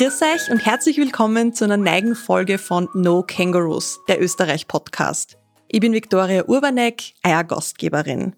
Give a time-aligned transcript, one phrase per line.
[0.00, 5.36] Grüß euch und herzlich willkommen zu einer neigen Folge von No Kangaroos, der Österreich-Podcast.
[5.68, 8.34] Ich bin Viktoria Urbanek, euer Gastgeberin.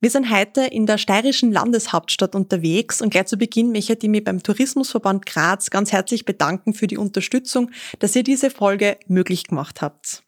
[0.00, 4.24] Wir sind heute in der steirischen Landeshauptstadt unterwegs und gleich zu Beginn möchte ich mich
[4.24, 9.82] beim Tourismusverband Graz ganz herzlich bedanken für die Unterstützung, dass ihr diese Folge möglich gemacht
[9.82, 10.22] habt.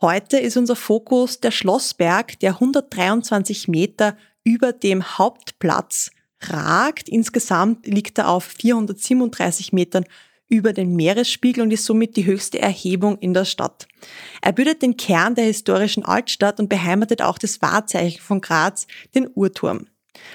[0.00, 6.10] Heute ist unser Fokus der Schlossberg, der 123 Meter über dem Hauptplatz
[6.50, 7.08] ragt.
[7.08, 10.04] Insgesamt liegt er auf 437 Metern
[10.52, 13.88] über den Meeresspiegel und ist somit die höchste Erhebung in der Stadt.
[14.42, 19.30] Er bildet den Kern der historischen Altstadt und beheimatet auch das Wahrzeichen von Graz, den
[19.34, 19.86] Uhrturm.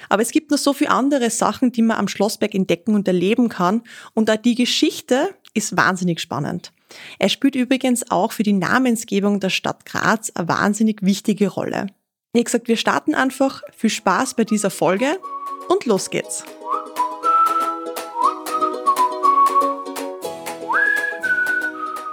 [0.08, 3.48] Aber es gibt noch so viele andere Sachen, die man am Schlossberg entdecken und erleben
[3.48, 3.82] kann
[4.12, 6.72] und auch die Geschichte ist wahnsinnig spannend.
[7.20, 11.86] Er spielt übrigens auch für die Namensgebung der Stadt Graz eine wahnsinnig wichtige Rolle.
[12.32, 13.62] Wie gesagt, wir starten einfach.
[13.76, 15.20] Viel Spaß bei dieser Folge
[15.68, 16.44] und los geht's.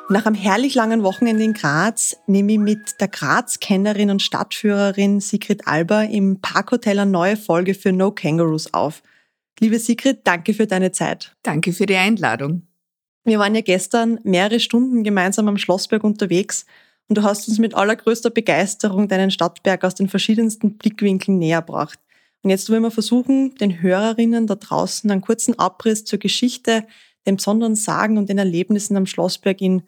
[0.07, 5.67] Nach einem herrlich langen Wochenende in Graz nehme ich mit der Graz-Kennerin und Stadtführerin Sigrid
[5.67, 9.01] Alba im Parkhotel eine neue Folge für No Kangaroos auf.
[9.59, 11.35] Liebe Sigrid, danke für deine Zeit.
[11.41, 12.67] Danke für die Einladung.
[13.23, 16.67] Wir waren ja gestern mehrere Stunden gemeinsam am Schlossberg unterwegs
[17.07, 21.97] und du hast uns mit allergrößter Begeisterung deinen Stadtberg aus den verschiedensten Blickwinkeln näher gebracht.
[22.43, 26.85] Und jetzt wollen wir versuchen, den Hörerinnen da draußen einen kurzen Abriss zur Geschichte,
[27.25, 29.83] den besonderen Sagen und den Erlebnissen am Schlossberg in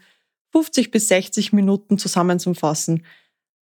[0.52, 3.04] 50 bis 60 Minuten zusammenzufassen.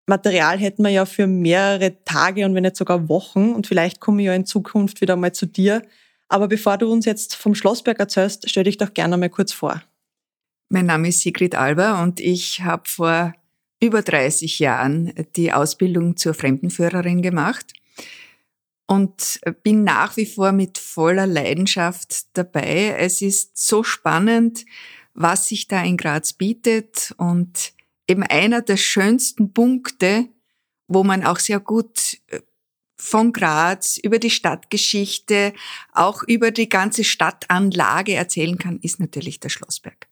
[0.05, 4.21] Material hätten wir ja für mehrere Tage und wenn nicht sogar Wochen und vielleicht komme
[4.21, 5.81] ich ja in Zukunft wieder mal zu dir.
[6.27, 9.81] Aber bevor du uns jetzt vom Schlossberg erzählst, stell dich doch gerne mal kurz vor.
[10.69, 13.33] Mein Name ist Sigrid Alber und ich habe vor
[13.79, 17.73] über 30 Jahren die Ausbildung zur Fremdenführerin gemacht
[18.87, 22.95] und bin nach wie vor mit voller Leidenschaft dabei.
[22.97, 24.65] Es ist so spannend,
[25.13, 27.73] was sich da in Graz bietet und
[28.07, 30.27] eben einer der schönsten Punkte,
[30.87, 32.41] wo man auch sehr gut äh,
[32.95, 35.53] von Graz über die Stadtgeschichte,
[35.91, 40.07] auch über die ganze Stadtanlage erzählen kann, ist natürlich der Schlossberg.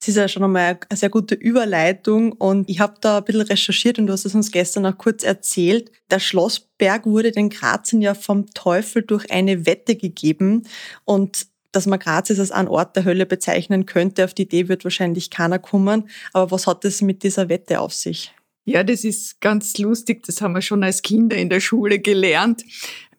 [0.00, 3.42] Das ist ja schon einmal eine sehr gute Überleitung und ich habe da ein bisschen
[3.42, 5.92] recherchiert und du hast es uns gestern auch kurz erzählt.
[6.10, 10.62] Der Schlossberg wurde den Grazern ja vom Teufel durch eine Wette gegeben
[11.04, 14.84] und dass man Graz als einen Ort der Hölle bezeichnen könnte, auf die Idee wird
[14.84, 16.08] wahrscheinlich keiner kommen.
[16.32, 18.32] Aber was hat es mit dieser Wette auf sich?
[18.64, 20.24] Ja, das ist ganz lustig.
[20.26, 22.64] Das haben wir schon als Kinder in der Schule gelernt.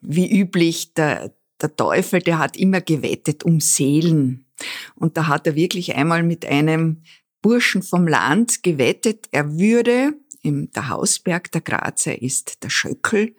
[0.02, 1.32] Wie üblich, der,
[1.62, 4.46] der Teufel, der hat immer gewettet um Seelen.
[4.96, 7.04] Und da hat er wirklich einmal mit einem
[7.42, 10.14] Burschen vom Land gewettet, er würde,
[10.44, 13.36] im, der Hausberg der Grazer ist der Schöckel,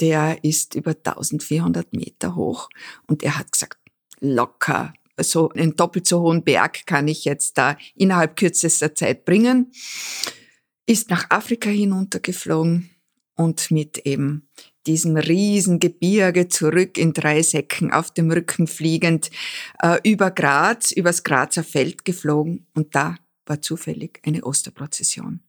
[0.00, 2.68] der ist über 1400 Meter hoch.
[3.06, 3.78] Und er hat gesagt,
[4.20, 9.72] locker, so einen doppelt so hohen Berg kann ich jetzt da innerhalb kürzester Zeit bringen,
[10.86, 12.90] ist nach Afrika hinuntergeflogen
[13.34, 14.48] und mit eben
[14.88, 19.30] diesem Riesengebirge zurück in drei Säcken auf dem Rücken fliegend
[19.82, 22.66] äh, über Graz, übers Grazer Feld geflogen.
[22.74, 25.40] Und da war zufällig eine Osterprozession.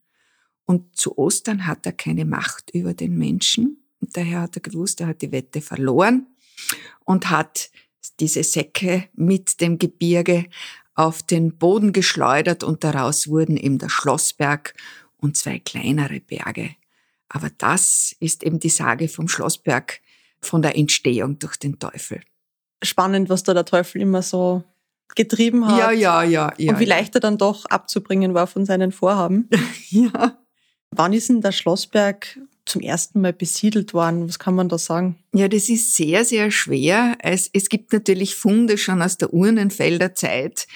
[0.65, 3.77] Und zu Ostern hat er keine Macht über den Menschen.
[4.01, 6.27] Und daher hat er gewusst, er hat die Wette verloren
[7.05, 7.71] und hat
[8.19, 10.45] diese Säcke mit dem Gebirge
[10.95, 14.73] auf den Boden geschleudert und daraus wurden eben der Schlossberg
[15.15, 16.75] und zwei kleinere Berge
[17.29, 20.01] aber das ist eben die Sage vom Schlossberg,
[20.41, 22.21] von der Entstehung durch den Teufel.
[22.83, 24.63] Spannend, was da der Teufel immer so
[25.15, 25.77] getrieben hat.
[25.77, 26.53] Ja, ja, ja.
[26.57, 29.49] ja und wie leicht er dann doch abzubringen war von seinen Vorhaben.
[29.89, 30.37] ja.
[30.91, 34.27] Wann ist denn der Schlossberg zum ersten Mal besiedelt worden?
[34.27, 35.17] Was kann man da sagen?
[35.33, 37.15] Ja, das ist sehr, sehr schwer.
[37.19, 40.67] Es, es gibt natürlich Funde schon aus der Urnenfelder Zeit.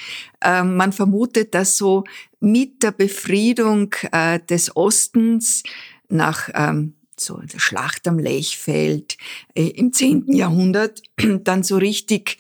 [0.44, 2.04] Ähm, man vermutet, dass so
[2.40, 5.64] mit der Befriedung äh, des Ostens
[6.14, 9.18] nach ähm, so der Schlacht am Lechfeld
[9.56, 10.34] äh, im 10.
[10.34, 11.02] Jahrhundert
[11.44, 12.38] dann so richtig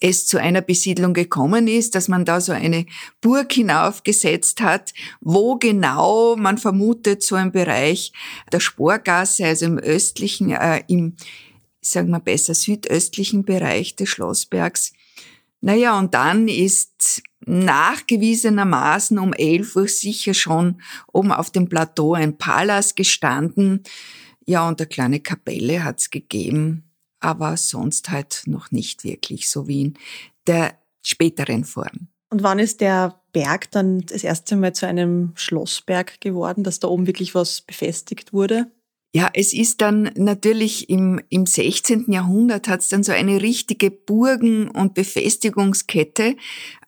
[0.00, 2.86] es zu einer Besiedlung gekommen ist, dass man da so eine
[3.20, 8.12] Burg hinaufgesetzt hat, wo genau man vermutet so ein Bereich
[8.52, 11.16] der Sporgasse, also im östlichen, äh, im,
[11.80, 14.92] sagen wir besser, südöstlichen Bereich des Schlossbergs.
[15.62, 20.80] Naja, und dann ist nachgewiesenermaßen um elf Uhr sicher schon
[21.12, 23.82] oben auf dem Plateau ein Palas gestanden.
[24.44, 26.84] Ja, und eine kleine Kapelle hat's gegeben,
[27.20, 29.98] aber sonst halt noch nicht wirklich, so wie in
[30.46, 32.08] der späteren Form.
[32.30, 36.88] Und wann ist der Berg dann das erste Mal zu einem Schlossberg geworden, dass da
[36.88, 38.70] oben wirklich was befestigt wurde?
[39.16, 42.12] Ja, es ist dann natürlich im, im 16.
[42.12, 46.36] Jahrhundert hat es dann so eine richtige Burgen- und Befestigungskette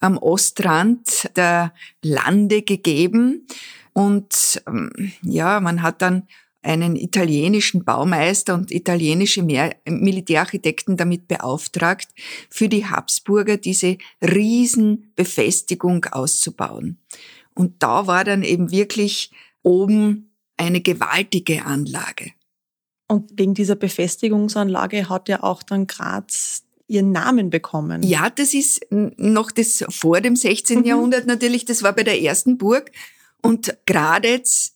[0.01, 1.73] am Ostrand der
[2.03, 3.47] Lande gegeben.
[3.95, 4.91] Und ähm,
[5.23, 6.29] ja, man hat dann
[6.61, 12.09] einen italienischen Baumeister und italienische Militärarchitekten damit beauftragt,
[12.51, 16.99] für die Habsburger diese Riesenbefestigung auszubauen.
[17.55, 19.31] Und da war dann eben wirklich
[19.63, 20.28] oben
[20.59, 22.33] eine gewaltige Anlage.
[23.09, 28.03] Und wegen dieser Befestigungsanlage hat ja auch dann Graz ihren Namen bekommen.
[28.03, 30.81] Ja, das ist noch das vor dem 16.
[30.81, 30.85] Mhm.
[30.85, 32.91] Jahrhundert natürlich, das war bei der ersten Burg.
[33.41, 34.75] Und Gradetz,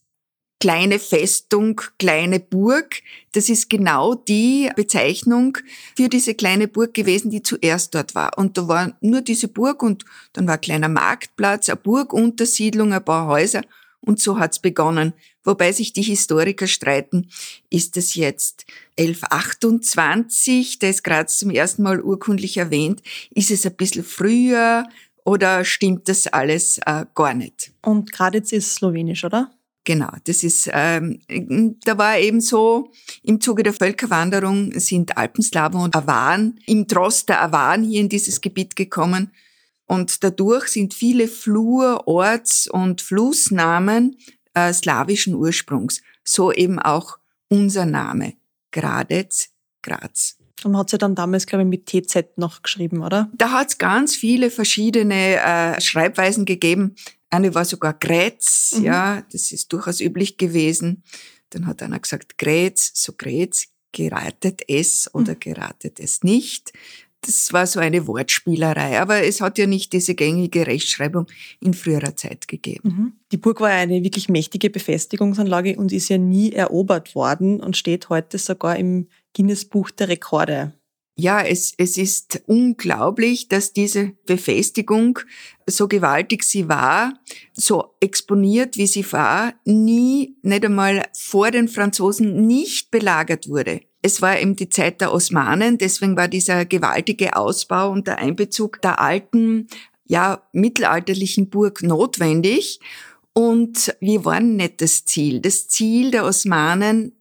[0.61, 3.03] kleine Festung, kleine Burg,
[3.33, 5.59] das ist genau die Bezeichnung
[5.97, 8.39] für diese kleine Burg gewesen, die zuerst dort war.
[8.39, 13.05] Und da war nur diese Burg und dann war ein kleiner Marktplatz, eine Burguntersiedlung, ein
[13.05, 13.63] paar Häuser
[14.05, 15.15] und so hat's begonnen.
[15.45, 17.29] Wobei sich die Historiker streiten,
[17.71, 18.67] ist es jetzt
[18.99, 24.85] 1128, da ist Graz zum ersten Mal urkundlich erwähnt, ist es ein bisschen früher
[25.25, 27.73] oder stimmt das alles äh, gar nicht?
[27.81, 29.51] Und Graditz ist slowenisch, oder?
[29.85, 31.19] Genau, das ist, ähm,
[31.85, 32.93] da war eben so,
[33.25, 38.41] im Zuge der Völkerwanderung sind Alpenslawen und Awan im Trost der Awan hier in dieses
[38.41, 39.33] Gebiet gekommen
[39.93, 44.17] und dadurch sind viele Flur-, Orts- und Flussnamen
[44.55, 46.01] äh, slawischen Ursprungs.
[46.25, 47.19] So eben auch
[47.49, 48.33] unser Name.
[48.71, 49.51] Gradetz,
[49.83, 50.39] Graz.
[50.65, 53.31] Und man hat sie dann damals, glaube ich, mit TZ noch geschrieben, oder?
[53.35, 56.95] Da hat es ganz viele verschiedene äh, Schreibweisen gegeben.
[57.29, 58.85] Eine war sogar Grätz, mhm.
[58.85, 61.03] ja, das ist durchaus üblich gewesen.
[61.51, 65.41] Dann hat einer gesagt Grätz, so Grätz, geratet es oder mhm.
[65.41, 66.73] geratet es nicht
[67.25, 71.27] das war so eine Wortspielerei, aber es hat ja nicht diese gängige Rechtschreibung
[71.61, 72.89] in früherer Zeit gegeben.
[72.89, 73.13] Mhm.
[73.31, 78.09] Die Burg war eine wirklich mächtige Befestigungsanlage und ist ja nie erobert worden und steht
[78.09, 80.75] heute sogar im Guinness Buch der Rekorde.
[81.15, 85.19] Ja, es, es ist unglaublich, dass diese Befestigung,
[85.67, 87.13] so gewaltig sie war,
[87.53, 93.83] so exponiert wie sie war, nie, nicht einmal vor den Franzosen nicht belagert wurde.
[94.03, 98.83] Es war eben die Zeit der Osmanen, deswegen war dieser gewaltige Ausbau und der Einbezug
[98.83, 99.69] der alten,
[100.05, 102.81] ja, mittelalterlichen Burg notwendig.
[103.33, 105.41] Und wir waren nicht das Ziel.
[105.41, 107.13] Das Ziel der Osmanen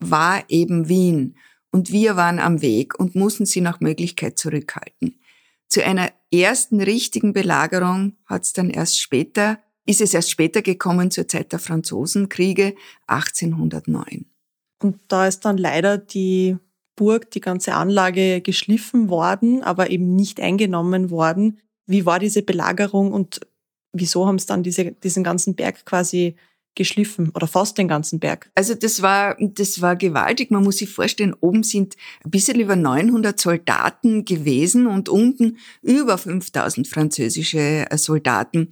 [0.00, 1.36] war eben Wien.
[1.70, 5.20] Und wir waren am Weg und mussten sie nach Möglichkeit zurückhalten.
[5.68, 11.12] Zu einer ersten richtigen Belagerung hat es dann erst später, ist es erst später gekommen
[11.12, 12.74] zur Zeit der Franzosenkriege
[13.06, 14.29] 1809.
[14.82, 16.56] Und da ist dann leider die
[16.96, 21.58] Burg, die ganze Anlage geschliffen worden, aber eben nicht eingenommen worden.
[21.86, 23.40] Wie war diese Belagerung und
[23.92, 26.36] wieso haben es dann diese, diesen ganzen Berg quasi
[26.74, 28.50] geschliffen oder fast den ganzen Berg.
[28.54, 30.50] Also das war, das war gewaltig.
[30.50, 36.16] Man muss sich vorstellen, oben sind ein bisschen über 900 Soldaten gewesen und unten über
[36.16, 38.68] 5000 französische äh, Soldaten.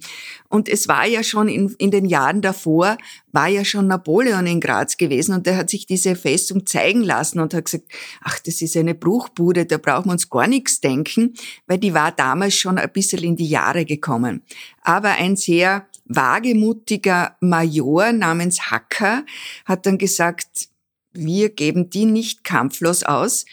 [0.47, 2.97] Und es war ja schon in, in den Jahren davor,
[3.31, 7.39] war ja schon Napoleon in Graz gewesen und der hat sich diese Festung zeigen lassen
[7.39, 7.85] und hat gesagt,
[8.21, 11.33] ach, das ist eine Bruchbude, da brauchen wir uns gar nichts denken,
[11.67, 14.41] weil die war damals schon ein bisschen in die Jahre gekommen.
[14.81, 19.25] Aber ein sehr wagemutiger Major namens Hacker
[19.63, 20.67] hat dann gesagt,
[21.13, 23.45] wir geben die nicht kampflos aus.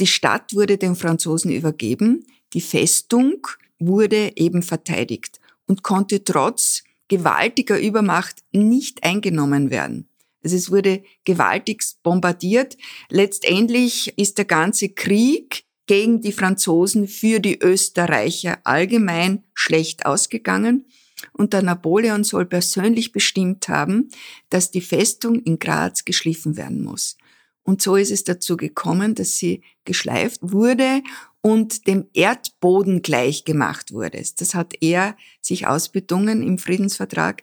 [0.00, 3.46] Die Stadt wurde den Franzosen übergeben, die Festung
[3.78, 10.08] wurde eben verteidigt und konnte trotz gewaltiger Übermacht nicht eingenommen werden.
[10.42, 12.76] Also es wurde gewaltigst bombardiert.
[13.08, 20.86] Letztendlich ist der ganze Krieg gegen die Franzosen für die Österreicher allgemein schlecht ausgegangen
[21.32, 24.10] und der Napoleon soll persönlich bestimmt haben,
[24.50, 27.16] dass die Festung in Graz geschliffen werden muss.
[27.62, 31.02] Und so ist es dazu gekommen, dass sie geschleift wurde
[31.40, 34.22] und dem Erdboden gleich gemacht wurde.
[34.38, 37.42] Das hat er sich ausbedungen im Friedensvertrag.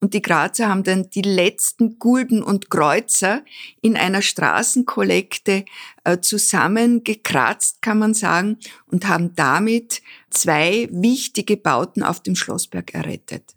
[0.00, 3.42] Und die Grazer haben dann die letzten Gulden und Kreuzer
[3.80, 5.64] in einer Straßenkollekte
[6.04, 13.56] äh, zusammengekratzt, kann man sagen, und haben damit zwei wichtige Bauten auf dem Schlossberg errettet.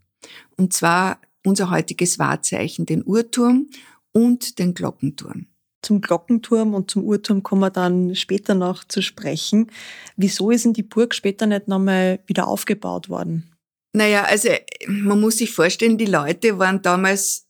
[0.58, 3.70] Und zwar unser heutiges Wahrzeichen, den Uhrturm
[4.12, 5.48] und den Glockenturm.
[5.84, 9.68] Zum Glockenturm und zum Uhrturm kommen wir dann später noch zu sprechen.
[10.16, 13.51] Wieso ist denn die Burg später nicht nochmal wieder aufgebaut worden?
[13.94, 14.50] Naja, also
[14.88, 17.48] man muss sich vorstellen, die Leute waren damals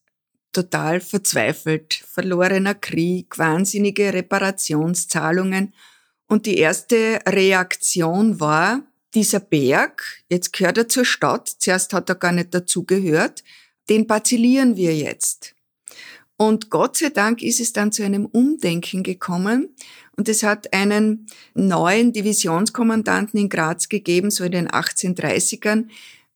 [0.52, 1.94] total verzweifelt.
[1.94, 5.74] Verlorener Krieg, wahnsinnige Reparationszahlungen.
[6.28, 8.84] Und die erste Reaktion war,
[9.14, 13.44] dieser Berg, jetzt gehört er zur Stadt, zuerst hat er gar nicht dazugehört,
[13.90, 15.54] den bazillieren wir jetzt.
[16.38, 19.76] Und Gott sei Dank ist es dann zu einem Umdenken gekommen.
[20.18, 25.90] Und es hat einen neuen Divisionskommandanten in Graz gegeben, so in den 1830ern,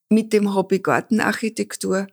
[0.10, 2.08] mit dem Hobby Gartenarchitektur.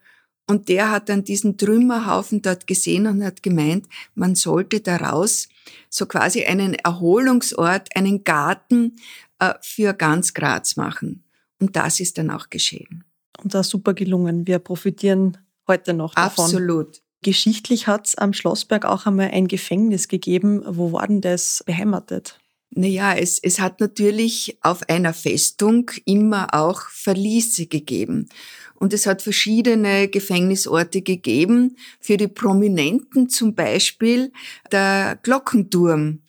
[0.48, 5.48] Und der hat dann diesen Trümmerhaufen dort gesehen und hat gemeint, man sollte daraus
[5.88, 8.96] so quasi einen Erholungsort, einen Garten
[9.38, 11.24] äh, für ganz Graz machen.
[11.60, 13.04] Und das ist dann auch geschehen.
[13.42, 14.46] Und das ist super gelungen.
[14.46, 16.44] Wir profitieren heute noch davon.
[16.44, 17.02] Absolut.
[17.22, 20.62] Geschichtlich hat es am Schlossberg auch einmal ein Gefängnis gegeben.
[20.66, 22.40] Wo war denn das beheimatet?
[22.74, 28.30] Naja, es, es hat natürlich auf einer Festung immer auch Verliese gegeben.
[28.74, 31.76] Und es hat verschiedene Gefängnisorte gegeben.
[32.00, 34.32] Für die Prominenten zum Beispiel
[34.72, 36.22] der Glockenturm.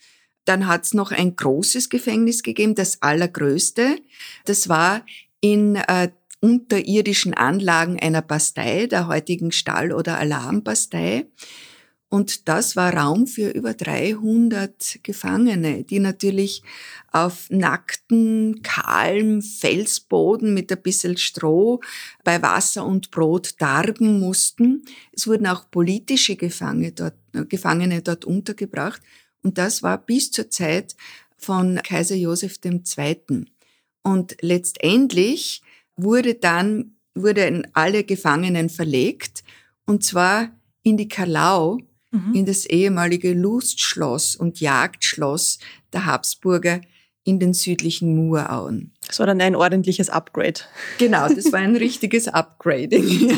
[0.44, 3.96] Dann hat es noch ein großes Gefängnis gegeben, das allergrößte.
[4.44, 5.06] Das war
[5.40, 6.10] in äh,
[6.42, 11.26] unterirdischen Anlagen einer Bastei, der heutigen Stall- oder Alarmbastei.
[12.14, 16.62] Und das war Raum für über 300 Gefangene, die natürlich
[17.12, 21.80] auf nackten, kahlem Felsboden mit ein bisschen Stroh
[22.24, 24.86] bei Wasser und Brot darben mussten.
[25.12, 27.16] Es wurden auch politische Gefangene dort,
[27.50, 29.02] Gefangene dort untergebracht.
[29.42, 30.96] Und das war bis zur Zeit
[31.36, 33.46] von Kaiser Joseph II.
[34.04, 35.64] Und letztendlich
[35.96, 39.44] wurde dann, wurden alle Gefangenen verlegt,
[39.88, 40.52] und zwar
[40.84, 41.80] in die Kalau,
[42.14, 42.34] mhm.
[42.34, 45.60] in das ehemalige Lustschloss und Jagdschloss
[45.92, 46.80] der Habsburger
[47.26, 48.92] in den südlichen Murauen.
[49.08, 50.62] Das war dann ein ordentliches Upgrade.
[50.98, 53.38] Genau, das war ein richtiges Upgrading.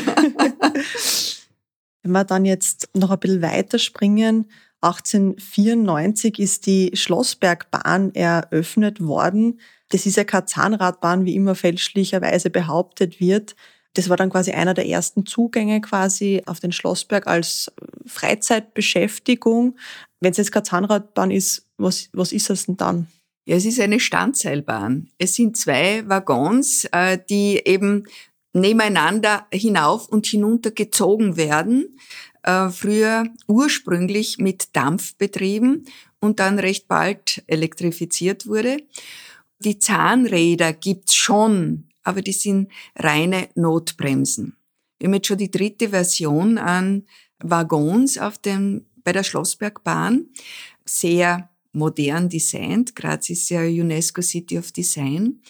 [2.02, 4.46] Wenn wir dann jetzt noch ein bisschen weiterspringen,
[4.80, 9.60] 1894 ist die Schlossbergbahn eröffnet worden.
[9.88, 13.56] Das ist ja keine Zahnradbahn, wie immer fälschlicherweise behauptet wird.
[13.96, 17.72] Das war dann quasi einer der ersten Zugänge quasi auf den Schlossberg als
[18.04, 19.78] Freizeitbeschäftigung.
[20.20, 23.06] Wenn es jetzt keine Zahnradbahn ist, was, was ist das denn dann?
[23.46, 25.08] Ja, es ist eine Standseilbahn.
[25.16, 28.04] Es sind zwei Waggons, äh, die eben
[28.52, 31.98] nebeneinander hinauf und hinunter gezogen werden.
[32.42, 35.86] Äh, früher ursprünglich mit Dampf betrieben
[36.20, 38.76] und dann recht bald elektrifiziert wurde.
[39.60, 44.56] Die Zahnräder gibt's schon, aber die sind reine Notbremsen.
[44.98, 47.04] Wir haben jetzt schon die dritte Version an
[47.40, 50.28] Waggons auf dem, bei der Schlossbergbahn.
[50.84, 52.96] Sehr modern designt.
[52.96, 55.40] Graz ist ja UNESCO City of Design.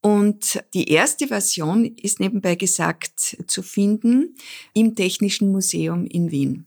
[0.00, 4.34] Und die erste Version ist nebenbei gesagt zu finden
[4.74, 6.66] im Technischen Museum in Wien.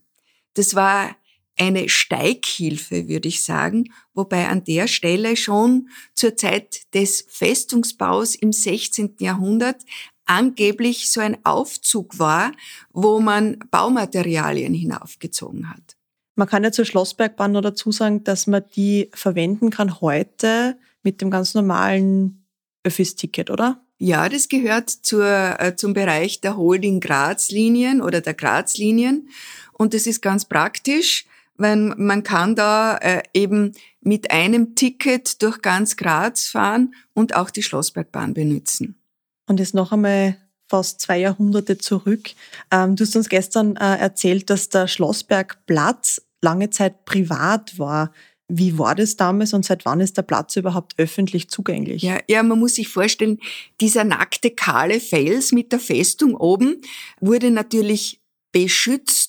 [0.53, 1.15] Das war
[1.57, 8.51] eine Steighilfe, würde ich sagen, wobei an der Stelle schon zur Zeit des Festungsbaus im
[8.51, 9.15] 16.
[9.19, 9.77] Jahrhundert
[10.25, 12.51] angeblich so ein Aufzug war,
[12.91, 15.95] wo man Baumaterialien hinaufgezogen hat.
[16.35, 21.21] Man kann ja zur Schlossbergbahn nur dazu sagen, dass man die verwenden kann heute mit
[21.21, 22.45] dem ganz normalen
[22.83, 23.81] Öffis-Ticket, oder?
[23.97, 29.29] Ja, das gehört zur, äh, zum Bereich der Holding Graz-Linien oder der Graz-Linien.
[29.71, 31.25] Und das ist ganz praktisch
[31.57, 37.49] weil man kann da äh, eben mit einem Ticket durch ganz Graz fahren und auch
[37.49, 38.99] die Schlossbergbahn benutzen.
[39.47, 42.31] Und jetzt noch einmal fast zwei Jahrhunderte zurück.
[42.71, 48.11] Ähm, du hast uns gestern äh, erzählt, dass der Schlossbergplatz lange Zeit privat war.
[48.47, 52.03] Wie war das damals und seit wann ist der Platz überhaupt öffentlich zugänglich?
[52.03, 53.39] Ja, ja, man muss sich vorstellen,
[53.81, 56.81] dieser nackte kahle Fels mit der Festung oben
[57.19, 58.21] wurde natürlich
[58.51, 59.24] beschützt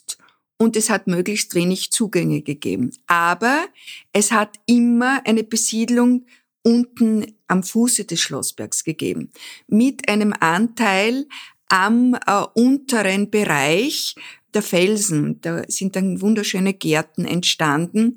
[0.58, 2.90] und es hat möglichst wenig Zugänge gegeben.
[3.06, 3.66] Aber
[4.12, 6.26] es hat immer eine Besiedlung
[6.62, 9.30] unten am Fuße des Schlossbergs gegeben,
[9.68, 11.26] mit einem Anteil
[11.68, 14.14] am äh, unteren Bereich
[14.56, 15.40] der Felsen.
[15.42, 18.16] Da sind dann wunderschöne Gärten entstanden.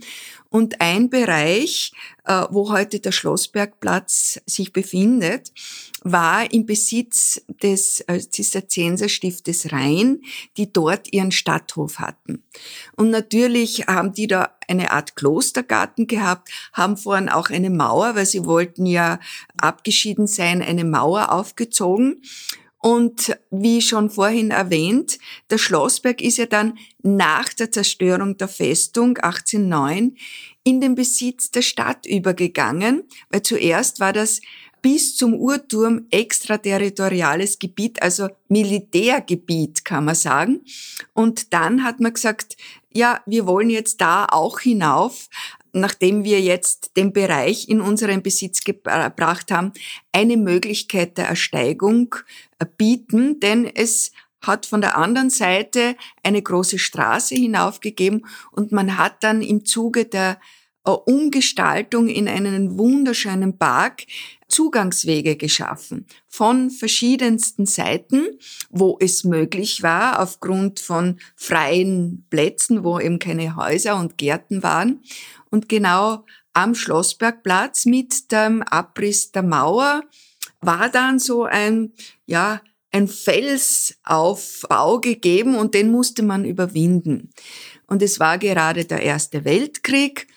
[0.50, 1.91] Und ein Bereich,
[2.25, 5.51] äh, wo heute der Schlossbergplatz sich befindet,
[6.01, 10.22] war im Besitz des äh, Zisterzienserstiftes Rhein,
[10.58, 12.41] die dort ihren Stadthof hatten.
[12.96, 18.25] Und natürlich haben die da eine Art Klostergarten gehabt, haben vorhin auch eine Mauer, weil
[18.25, 19.19] sie wollten ja
[19.58, 22.24] abgeschieden sein, eine Mauer aufgezogen.
[22.82, 25.20] Und wie schon vorhin erwähnt,
[25.50, 30.16] der Schlossberg ist ja dann nach der Zerstörung der Festung 1809
[30.64, 34.40] in den Besitz der Stadt übergegangen, weil zuerst war das
[34.82, 40.62] bis zum Uhrturm extraterritoriales Gebiet, also Militärgebiet, kann man sagen.
[41.14, 42.56] Und dann hat man gesagt,
[42.92, 45.28] ja, wir wollen jetzt da auch hinauf,
[45.74, 49.74] nachdem wir jetzt den Bereich in unseren Besitz gebracht haben,
[50.12, 52.16] eine Möglichkeit der Ersteigung
[52.78, 54.12] bieten, denn es
[54.42, 60.06] hat von der anderen Seite eine große Straße hinaufgegeben und man hat dann im Zuge
[60.06, 60.40] der
[60.86, 64.04] äh, Umgestaltung in einen wunderschönen Park
[64.50, 68.25] Zugangswege geschaffen von verschiedensten Seiten,
[68.70, 75.01] wo es möglich war, aufgrund von freien Plätzen, wo eben keine Häuser und Gärten waren.
[75.50, 80.01] Und genau am Schlossbergplatz mit dem Abriss der Mauer
[80.62, 81.94] war dann so ein,
[82.25, 87.32] ja, ein Felsaufbau gegeben und den musste man überwinden.
[87.88, 90.27] Und es war gerade der Erste Weltkrieg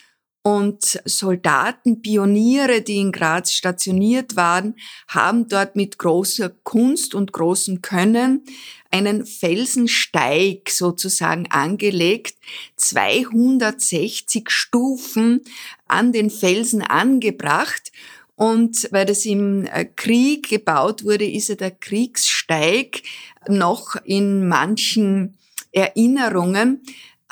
[0.42, 4.74] und Soldaten, Pioniere, die in Graz stationiert waren,
[5.06, 8.42] haben dort mit großer Kunst und großem Können
[8.90, 12.34] einen Felsensteig sozusagen angelegt,
[12.76, 15.42] 260 Stufen
[15.86, 17.92] an den Felsen angebracht.
[18.34, 23.02] Und weil das im äh, Krieg gebaut wurde, ist er der Kriegssteig
[23.46, 25.38] noch in manchen
[25.70, 26.82] Erinnerungen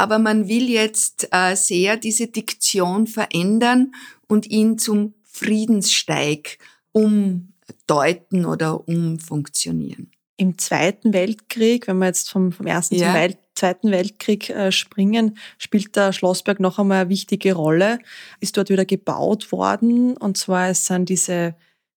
[0.01, 3.93] aber man will jetzt äh, sehr diese Diktion verändern
[4.29, 6.57] und ihn zum Friedenssteig
[6.93, 10.11] umdeuten oder umfunktionieren.
[10.39, 13.09] Im Zweiten Weltkrieg, wenn wir jetzt vom, vom Ersten ja.
[13.09, 17.99] zum Welt, Zweiten Weltkrieg äh, springen, spielt der Schlossberg noch einmal eine wichtige Rolle,
[18.41, 20.17] ist dort wieder gebaut worden.
[20.17, 21.55] Und zwar es sind diese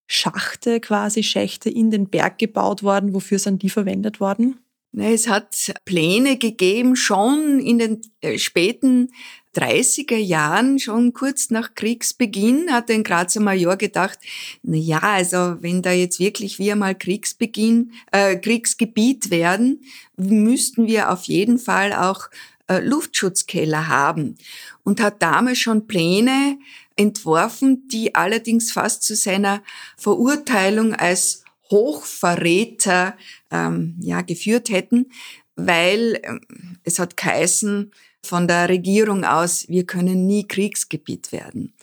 [0.07, 3.13] Schachte quasi, Schächte in den Berg gebaut worden.
[3.13, 4.59] Wofür sind die verwendet worden?
[4.95, 9.09] Es hat Pläne gegeben, schon in den äh, späten
[9.55, 14.19] 30er Jahren, schon kurz nach Kriegsbeginn, hat ein Grazer Major gedacht,
[14.63, 19.83] na ja, also wenn da jetzt wirklich wir mal Kriegsbeginn, äh, Kriegsgebiet werden,
[20.17, 22.29] müssten wir auf jeden Fall auch
[22.67, 24.37] äh, Luftschutzkeller haben.
[24.83, 26.57] Und hat damals schon Pläne
[26.95, 29.63] entworfen, die allerdings fast zu seiner
[29.97, 33.17] Verurteilung als Hochverräter
[33.51, 35.11] ähm, ja, geführt hätten,
[35.55, 36.41] weil ähm,
[36.83, 37.91] es hat geheißen
[38.23, 41.73] von der Regierung aus, wir können nie Kriegsgebiet werden.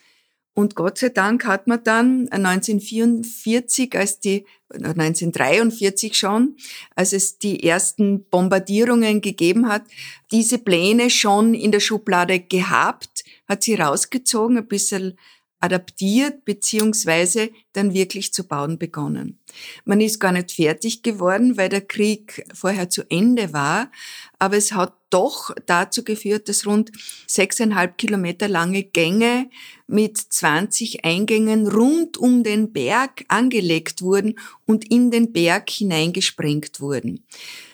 [0.55, 6.57] Und Gott sei Dank hat man dann 1944, als die 1943 schon,
[6.95, 9.85] als es die ersten Bombardierungen gegeben hat,
[10.33, 15.19] diese Pläne schon in der Schublade gehabt, hat sie rausgezogen, ein bisschen
[15.61, 19.39] adaptiert beziehungsweise dann wirklich zu bauen begonnen.
[19.85, 23.91] Man ist gar nicht fertig geworden, weil der Krieg vorher zu Ende war,
[24.39, 26.93] aber es hat doch dazu geführt, dass rund
[27.27, 29.51] sechseinhalb Kilometer lange Gänge
[29.87, 37.25] mit 20 Eingängen rund um den Berg angelegt wurden und in den Berg hineingesprengt wurden.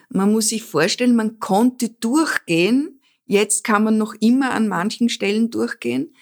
[0.09, 5.51] Man muss sich vorstellen, man konnte durchgehen, jetzt kann man noch immer an manchen Stellen
[5.51, 6.14] durchgehen,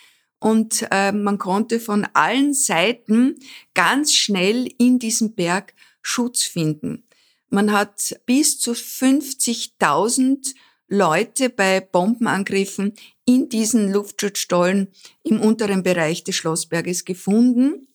[0.44, 3.36] und äh, man konnte von allen Seiten
[3.72, 7.08] ganz schnell in diesem Berg Schutz finden.
[7.48, 10.54] Man hat bis zu 50.000
[10.86, 12.92] Leute bei Bombenangriffen
[13.24, 14.88] in diesen Luftschutzstollen
[15.22, 17.88] im unteren Bereich des Schlossberges gefunden.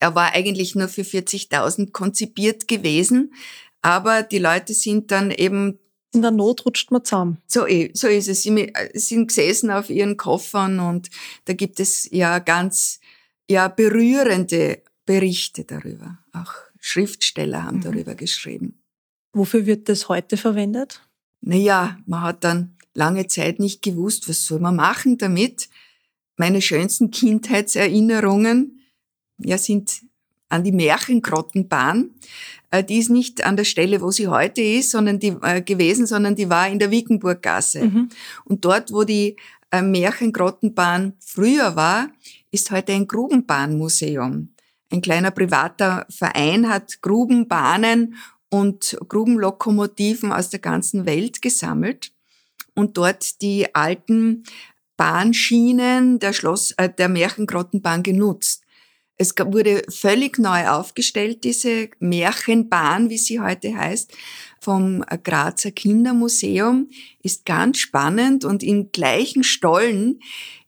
[0.00, 3.32] Er war eigentlich nur für 40.000 konzipiert gewesen,
[3.80, 5.78] aber die Leute sind dann eben
[6.12, 7.38] in der Not rutscht man zusammen.
[7.46, 8.42] So, eh, so ist es.
[8.42, 11.10] Sie äh, sind gesessen auf ihren Koffern und
[11.46, 13.00] da gibt es ja ganz
[13.48, 16.18] ja, berührende Berichte darüber.
[16.32, 17.82] Auch Schriftsteller haben mhm.
[17.82, 18.78] darüber geschrieben.
[19.32, 21.00] Wofür wird das heute verwendet?
[21.40, 25.68] Naja, man hat dann lange Zeit nicht gewusst, was soll man machen damit.
[26.36, 28.82] Meine schönsten Kindheitserinnerungen
[29.38, 30.02] ja, sind
[30.48, 32.10] an die Märchengrottenbahn.
[32.72, 36.06] Äh, die ist nicht an der Stelle, wo sie heute ist, sondern die äh, gewesen,
[36.06, 37.84] sondern die war in der Wickenburggasse.
[37.84, 38.08] Mhm.
[38.44, 39.36] Und dort, wo die
[39.70, 42.08] äh, Märchengrottenbahn früher war,
[42.50, 44.48] ist heute ein Grubenbahnmuseum.
[44.90, 48.16] Ein kleiner privater Verein hat Grubenbahnen
[48.48, 52.12] und Grubenlokomotiven aus der ganzen Welt gesammelt
[52.74, 54.44] und dort die alten
[54.96, 58.61] Bahnschienen der Schloss, äh, der Märchengrottenbahn genutzt.
[59.22, 64.10] Es wurde völlig neu aufgestellt, diese Märchenbahn, wie sie heute heißt,
[64.58, 66.88] vom Grazer Kindermuseum,
[67.22, 70.18] ist ganz spannend und in gleichen Stollen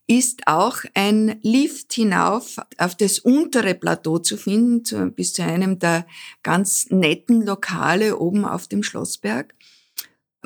[0.06, 5.80] ist auch ein Lift hinauf auf das untere Plateau zu finden, zu, bis zu einem
[5.80, 6.06] der
[6.44, 9.52] ganz netten Lokale oben auf dem Schlossberg.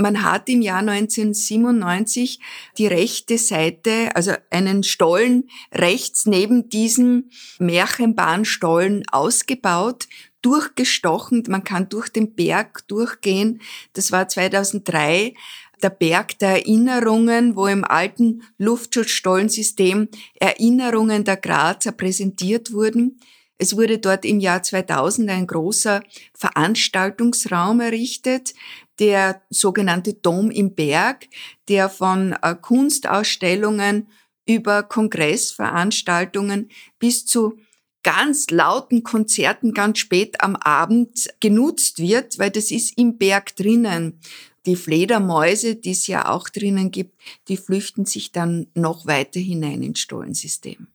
[0.01, 2.39] Man hat im Jahr 1997
[2.79, 10.07] die rechte Seite, also einen Stollen rechts neben diesem Märchenbahnstollen ausgebaut,
[10.41, 11.43] durchgestochen.
[11.49, 13.61] Man kann durch den Berg durchgehen.
[13.95, 15.35] Das war 2003
[15.83, 20.09] der Berg der Erinnerungen, wo im alten Luftschutzstollensystem
[20.39, 23.19] Erinnerungen der Grazer präsentiert wurden.
[23.61, 28.55] Es wurde dort im Jahr 2000 ein großer Veranstaltungsraum errichtet,
[28.99, 31.29] der sogenannte Dom im Berg,
[31.69, 34.09] der von äh, Kunstausstellungen
[34.47, 37.59] über Kongressveranstaltungen bis zu
[38.03, 44.19] ganz lauten Konzerten ganz spät am Abend genutzt wird, weil das ist im Berg drinnen.
[44.67, 49.83] Die Fledermäuse, die es ja auch drinnen gibt, die flüchten sich dann noch weiter hinein
[49.83, 50.89] ins Stollensystem.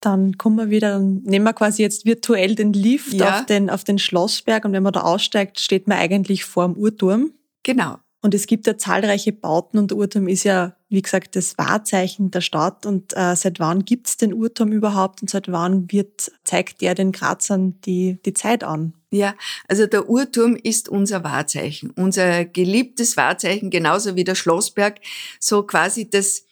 [0.00, 3.38] Dann kommen wir wieder, nehmen wir quasi jetzt virtuell den Lift ja.
[3.38, 6.76] auf, den, auf den Schlossberg und wenn man da aussteigt, steht man eigentlich vor dem
[6.76, 7.32] Uhrturm.
[7.66, 7.98] Genau.
[8.22, 12.30] Und es gibt ja zahlreiche Bauten und der Uhrturm ist ja, wie gesagt, das Wahrzeichen
[12.30, 12.86] der Stadt.
[12.86, 17.10] Und äh, seit wann gibt's den Uhrturm überhaupt und seit wann wird, zeigt der den
[17.10, 18.94] Grazern die, die Zeit an?
[19.10, 19.34] Ja,
[19.66, 25.00] also der Uhrturm ist unser Wahrzeichen, unser geliebtes Wahrzeichen, genauso wie der Schlossberg,
[25.40, 26.45] so quasi das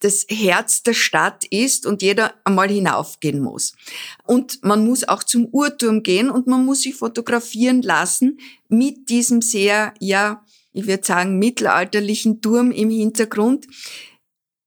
[0.00, 3.74] das Herz der Stadt ist und jeder einmal hinaufgehen muss.
[4.24, 9.40] Und man muss auch zum Uhrturm gehen und man muss sich fotografieren lassen mit diesem
[9.42, 13.66] sehr, ja, ich würde sagen, mittelalterlichen Turm im Hintergrund.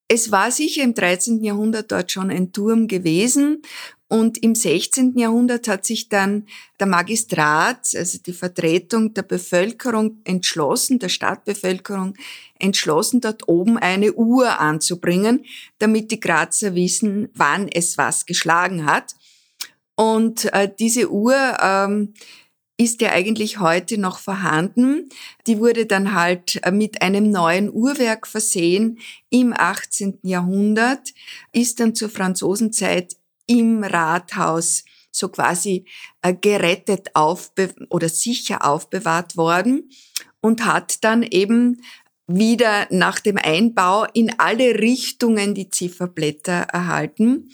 [0.07, 1.43] Es war sicher im 13.
[1.43, 3.61] Jahrhundert dort schon ein Turm gewesen
[4.09, 5.19] und im 16.
[5.19, 6.47] Jahrhundert hat sich dann
[6.79, 12.15] der Magistrat, also die Vertretung der Bevölkerung entschlossen, der Stadtbevölkerung
[12.57, 15.45] entschlossen, dort oben eine Uhr anzubringen,
[15.77, 19.13] damit die Grazer wissen, wann es was geschlagen hat.
[19.95, 22.15] Und äh, diese Uhr ähm,
[22.77, 25.09] ist ja eigentlich heute noch vorhanden.
[25.45, 28.97] Die wurde dann halt äh, mit einem neuen Uhrwerk versehen
[29.29, 30.17] im 18.
[30.23, 31.13] Jahrhundert,
[31.51, 33.18] ist dann zur Franzosenzeit
[33.49, 35.85] im Rathaus so quasi
[36.21, 39.89] äh, gerettet aufbe oder sicher aufbewahrt worden
[40.39, 41.81] und hat dann eben
[42.27, 47.49] wieder nach dem Einbau in alle Richtungen die Zifferblätter erhalten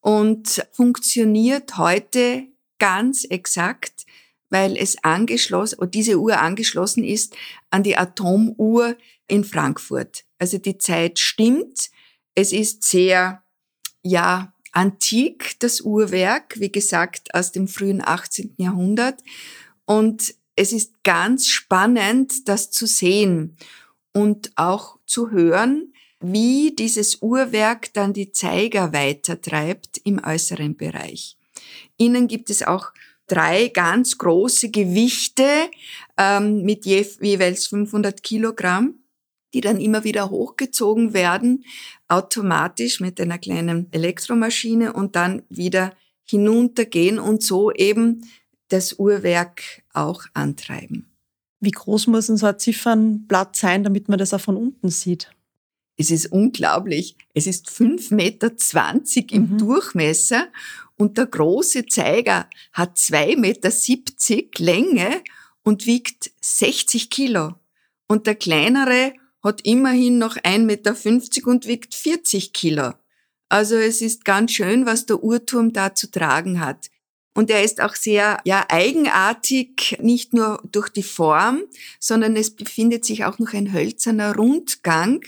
[0.00, 4.04] und funktioniert heute ganz exakt
[4.50, 7.36] weil es angeschlossen, diese Uhr angeschlossen ist
[7.70, 8.96] an die Atomuhr
[9.28, 10.24] in Frankfurt.
[10.38, 11.90] Also die Zeit stimmt.
[12.34, 13.42] Es ist sehr,
[14.02, 18.54] ja, antik, das Uhrwerk, wie gesagt, aus dem frühen 18.
[18.58, 19.22] Jahrhundert.
[19.86, 23.56] Und es ist ganz spannend, das zu sehen
[24.12, 31.38] und auch zu hören, wie dieses Uhrwerk dann die Zeiger weitertreibt im äußeren Bereich.
[31.96, 32.92] Innen gibt es auch
[33.26, 35.70] drei ganz große Gewichte
[36.18, 38.94] ähm, mit je, jeweils 500 Kilogramm,
[39.56, 41.64] die dann immer wieder hochgezogen werden,
[42.08, 48.28] automatisch mit einer kleinen Elektromaschine und dann wieder hinuntergehen und so eben
[48.68, 49.62] das Uhrwerk
[49.94, 51.06] auch antreiben.
[51.58, 55.30] Wie groß muss denn so ein Ziffernblatt sein, damit man das auch von unten sieht?
[55.96, 57.16] Es ist unglaublich.
[57.32, 58.52] Es ist 5,20 Meter
[59.32, 59.58] im mhm.
[59.58, 60.48] Durchmesser
[60.96, 63.70] und der große Zeiger hat 2,70 Meter
[64.62, 65.22] Länge
[65.62, 67.54] und wiegt 60 Kilo.
[68.06, 69.14] Und der kleinere
[69.46, 70.94] hat immerhin noch 1,50 Meter
[71.46, 72.92] und wiegt 40 Kilo.
[73.48, 76.90] Also es ist ganz schön, was der Uhrturm da zu tragen hat.
[77.36, 81.64] Und er ist auch sehr ja, eigenartig, nicht nur durch die Form,
[82.00, 85.20] sondern es befindet sich auch noch ein hölzerner Rundgang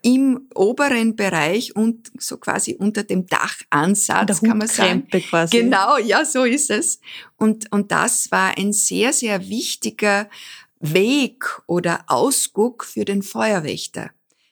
[0.00, 5.08] im oberen Bereich und so quasi unter dem Dachansatz, kann man sagen.
[5.10, 5.58] Quasi.
[5.58, 7.00] Genau, ja, so ist es.
[7.36, 10.30] Und, und das war ein sehr, sehr wichtiger
[10.80, 14.10] Weg oder Ausguck für den Feuerwächter.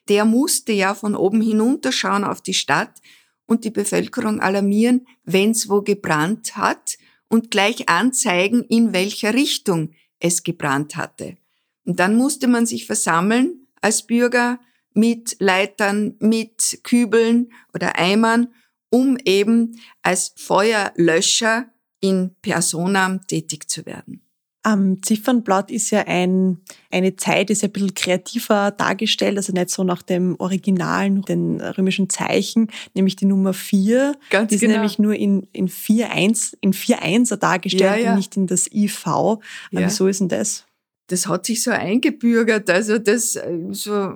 [0.09, 3.01] Der musste ja von oben hinunterschauen auf die Stadt
[3.47, 9.93] und die Bevölkerung alarmieren, wenn es wo gebrannt hat und gleich anzeigen, in welcher Richtung
[10.21, 11.37] es gebrannt hatte.
[11.85, 14.59] Und dann musste man sich versammeln als Bürger
[14.93, 18.49] mit Leitern, mit Kübeln oder Eimern,
[18.91, 21.67] um eben als Feuerlöscher
[22.01, 24.26] in Personam tätig zu werden.
[24.67, 26.59] Am Ziffernblatt ist ja ein,
[26.91, 31.61] eine Zeit, ist ja ein bisschen kreativer dargestellt, also nicht so nach dem originalen, den
[31.61, 34.17] römischen Zeichen, nämlich die Nummer 4.
[34.31, 34.75] Ganz die ist genau.
[34.75, 38.11] nämlich nur in, in 4-1, in 4-1er dargestellt Ja, ja.
[38.11, 39.05] und nicht in das IV.
[39.07, 39.39] Ja.
[39.71, 40.67] Wieso ist denn das?
[41.07, 42.69] das hat sich so eingebürgert.
[42.71, 44.15] Also das äh, so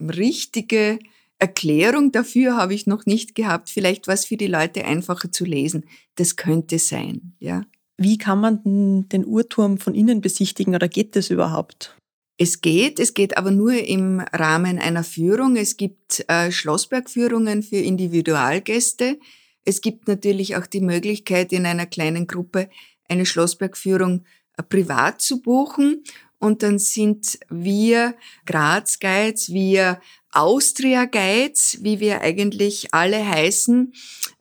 [0.00, 0.98] richtige
[1.38, 3.68] Erklärung dafür habe ich noch nicht gehabt.
[3.68, 5.84] Vielleicht war es für die Leute einfacher zu lesen.
[6.14, 7.64] Das könnte sein, ja.
[7.98, 11.96] Wie kann man den Uhrturm von innen besichtigen oder geht das überhaupt?
[12.38, 15.56] Es geht, es geht aber nur im Rahmen einer Führung.
[15.56, 19.18] Es gibt äh, Schlossbergführungen für Individualgäste.
[19.64, 22.68] Es gibt natürlich auch die Möglichkeit, in einer kleinen Gruppe
[23.08, 24.24] eine Schlossbergführung
[24.58, 26.04] äh, privat zu buchen.
[26.38, 33.94] Und dann sind wir Graz Guides, wir Austria Guides, wie wir eigentlich alle heißen,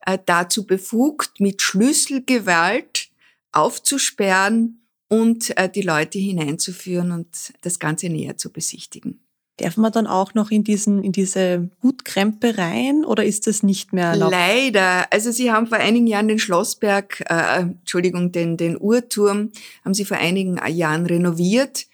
[0.05, 3.09] äh, dazu befugt, mit Schlüsselgewalt
[3.55, 9.21] aufzusperren und äh, die Leute hineinzuführen und das Ganze näher zu besichtigen.
[9.57, 13.93] Darf man dann auch noch in, diesen, in diese Hutkrempe rein oder ist das nicht
[13.93, 14.31] mehr erlaubt?
[14.33, 15.05] Leider.
[15.13, 19.51] Also Sie haben vor einigen Jahren den Schlossberg, äh, Entschuldigung, den, den Uhrturm,
[19.85, 21.87] haben Sie vor einigen Jahren renoviert.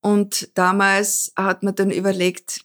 [0.00, 2.64] Und damals hat man dann überlegt,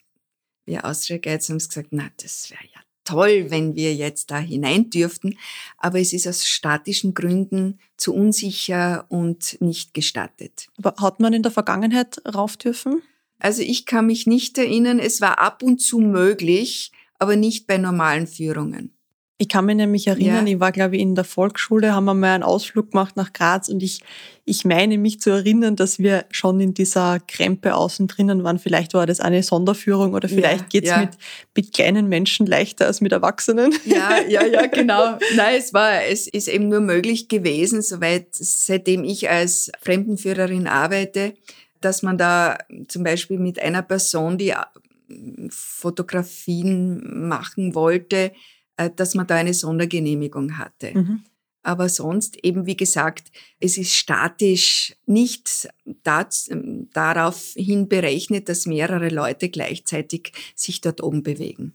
[0.66, 2.79] wir Austria Guides haben gesagt, na, das wäre ja
[3.10, 5.38] toll, wenn wir jetzt da hinein dürften.
[5.78, 10.68] Aber es ist aus statischen Gründen zu unsicher und nicht gestattet.
[10.78, 13.02] Aber hat man in der Vergangenheit rauf dürfen?
[13.40, 17.78] Also ich kann mich nicht erinnern, es war ab und zu möglich, aber nicht bei
[17.78, 18.94] normalen Führungen.
[19.42, 20.54] Ich kann mich nämlich erinnern, ja.
[20.54, 23.70] ich war, glaube ich, in der Volksschule, haben wir mal einen Ausflug gemacht nach Graz
[23.70, 24.02] und ich,
[24.44, 28.60] ich meine mich zu erinnern, dass wir schon in dieser Krempe außen drinnen waren.
[28.60, 31.00] Vielleicht war das eine Sonderführung oder vielleicht ja, geht's ja.
[31.00, 31.12] mit,
[31.56, 33.74] mit kleinen Menschen leichter als mit Erwachsenen.
[33.86, 35.18] Ja, ja, ja, genau.
[35.38, 41.34] Nein, es war, es ist eben nur möglich gewesen, soweit, seitdem ich als Fremdenführerin arbeite,
[41.80, 42.58] dass man da
[42.90, 44.58] zum Beispiel mit einer Person, die äh,
[45.50, 48.34] Fotografien machen wollte,
[48.96, 50.92] dass man da eine Sondergenehmigung hatte.
[50.94, 51.24] Mhm.
[51.62, 55.70] Aber sonst eben, wie gesagt, es ist statisch nicht
[56.94, 61.74] daraufhin berechnet, dass mehrere Leute gleichzeitig sich dort oben bewegen.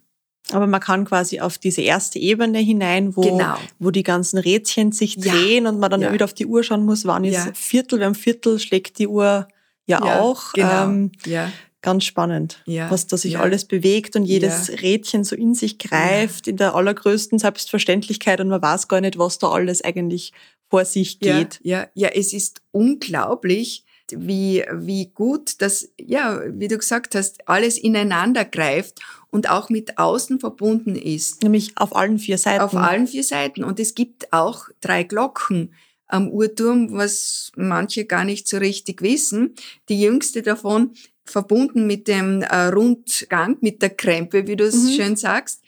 [0.53, 3.57] Aber man kann quasi auf diese erste Ebene hinein, wo, genau.
[3.79, 5.71] wo die ganzen Rädchen sich drehen ja.
[5.71, 6.13] und man dann ja.
[6.13, 7.53] wieder auf die Uhr schauen muss, wann ist ja.
[7.55, 9.49] Viertel, beim Viertel schlägt die Uhr
[9.87, 10.53] ja, ja auch.
[10.53, 10.85] Genau.
[10.85, 11.51] Ähm, ja.
[11.85, 12.91] Ganz spannend, ja.
[12.91, 13.41] was da sich ja.
[13.41, 14.77] alles bewegt und jedes ja.
[14.77, 19.39] Rädchen so in sich greift, in der allergrößten Selbstverständlichkeit und man weiß gar nicht, was
[19.39, 20.33] da alles eigentlich
[20.71, 21.61] vor sich geht.
[21.63, 27.77] Ja, ja, es ist unglaublich, wie, wie gut das, ja, wie du gesagt hast, alles
[27.77, 31.43] ineinander greift und auch mit außen verbunden ist.
[31.43, 32.63] Nämlich auf allen vier Seiten.
[32.63, 33.63] Auf allen vier Seiten.
[33.63, 35.75] Und es gibt auch drei Glocken
[36.07, 39.55] am Uhrturm, was manche gar nicht so richtig wissen.
[39.91, 40.93] Die jüngste davon
[41.25, 44.89] verbunden mit dem äh, Rundgang, mit der Krempe, wie du es mhm.
[44.91, 45.63] schön sagst,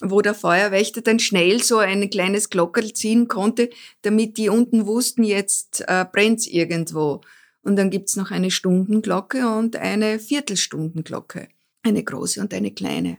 [0.00, 3.70] wo der Feuerwächter dann schnell so ein kleines Glockerl ziehen konnte,
[4.02, 7.20] damit die unten wussten, jetzt äh, brennt's irgendwo.
[7.62, 11.48] Und dann gibt's noch eine Stundenglocke und eine Viertelstundenglocke.
[11.82, 13.18] Eine große und eine kleine.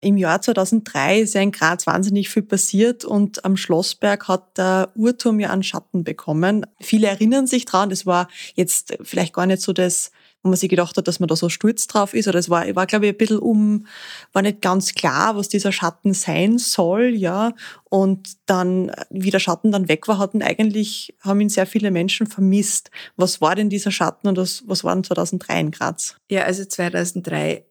[0.00, 4.92] Im Jahr 2003 ist ja in Graz wahnsinnig viel passiert und am Schlossberg hat der
[4.94, 6.64] Uhrturm ja einen Schatten bekommen.
[6.80, 10.68] Viele erinnern sich dran, das war jetzt vielleicht gar nicht so das, wo man sich
[10.68, 13.12] gedacht hat, dass man da so stolz drauf ist, oder es war, war glaube ich,
[13.12, 13.86] ein bisschen um,
[14.32, 17.52] war nicht ganz klar, was dieser Schatten sein soll, ja.
[17.84, 22.26] Und dann, wie der Schatten dann weg war, hatten eigentlich, haben ihn sehr viele Menschen
[22.26, 22.90] vermisst.
[23.16, 26.16] Was war denn dieser Schatten und was, was war denn 2003 in Graz?
[26.30, 27.64] Ja, also 2003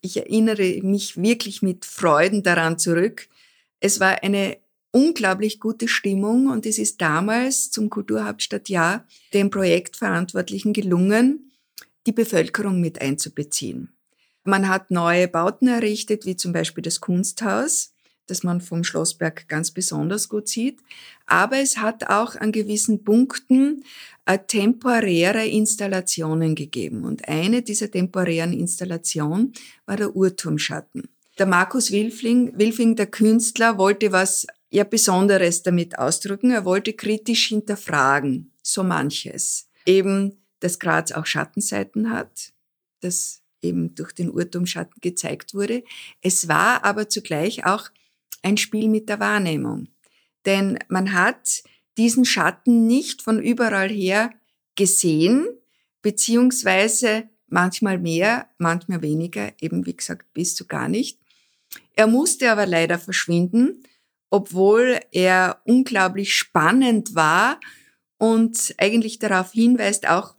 [0.00, 3.28] ich erinnere mich wirklich mit Freuden daran zurück.
[3.80, 4.58] Es war eine
[4.90, 11.52] unglaublich gute Stimmung und es ist damals zum Kulturhauptstadtjahr dem Projektverantwortlichen gelungen,
[12.06, 13.92] die Bevölkerung mit einzubeziehen.
[14.44, 17.92] Man hat neue Bauten errichtet, wie zum Beispiel das Kunsthaus
[18.26, 20.80] das man vom Schlossberg ganz besonders gut sieht.
[21.26, 23.84] Aber es hat auch an gewissen Punkten
[24.26, 27.04] äh, temporäre Installationen gegeben.
[27.04, 29.52] Und eine dieser temporären Installationen
[29.86, 31.08] war der Uhrturmschatten.
[31.38, 36.50] Der Markus Wilfling, Wilfing, der Künstler, wollte was ja Besonderes damit ausdrücken.
[36.50, 39.68] Er wollte kritisch hinterfragen, so manches.
[39.84, 42.52] Eben, dass Graz auch Schattenseiten hat,
[43.00, 45.82] das eben durch den Uhrturmschatten gezeigt wurde.
[46.22, 47.90] Es war aber zugleich auch
[48.42, 49.88] ein Spiel mit der Wahrnehmung.
[50.44, 51.62] Denn man hat
[51.98, 54.30] diesen Schatten nicht von überall her
[54.76, 55.48] gesehen,
[56.02, 61.18] beziehungsweise manchmal mehr, manchmal weniger, eben wie gesagt bis zu gar nicht.
[61.94, 63.82] Er musste aber leider verschwinden,
[64.30, 67.58] obwohl er unglaublich spannend war
[68.18, 70.35] und eigentlich darauf hinweist auch,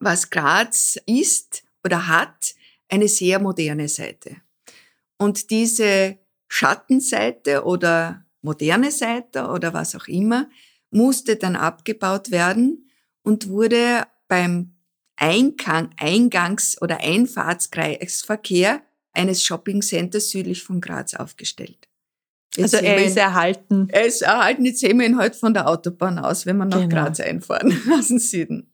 [0.00, 2.54] was Graz ist oder hat,
[2.88, 4.36] eine sehr moderne Seite.
[5.18, 10.48] Und diese Schattenseite oder moderne Seite oder was auch immer,
[10.90, 12.90] musste dann abgebaut werden
[13.22, 14.74] und wurde beim
[15.16, 21.88] Eingang, Eingangs- oder Einfahrtskreisverkehr eines Shoppingcenters südlich von Graz aufgestellt.
[22.56, 23.88] Jetzt also er ist erhalten.
[23.90, 26.80] Er ist erhalten, jetzt sehen wir ihn heute von der Autobahn aus, wenn wir nach
[26.80, 27.04] genau.
[27.04, 28.71] Graz einfahren aus dem Süden.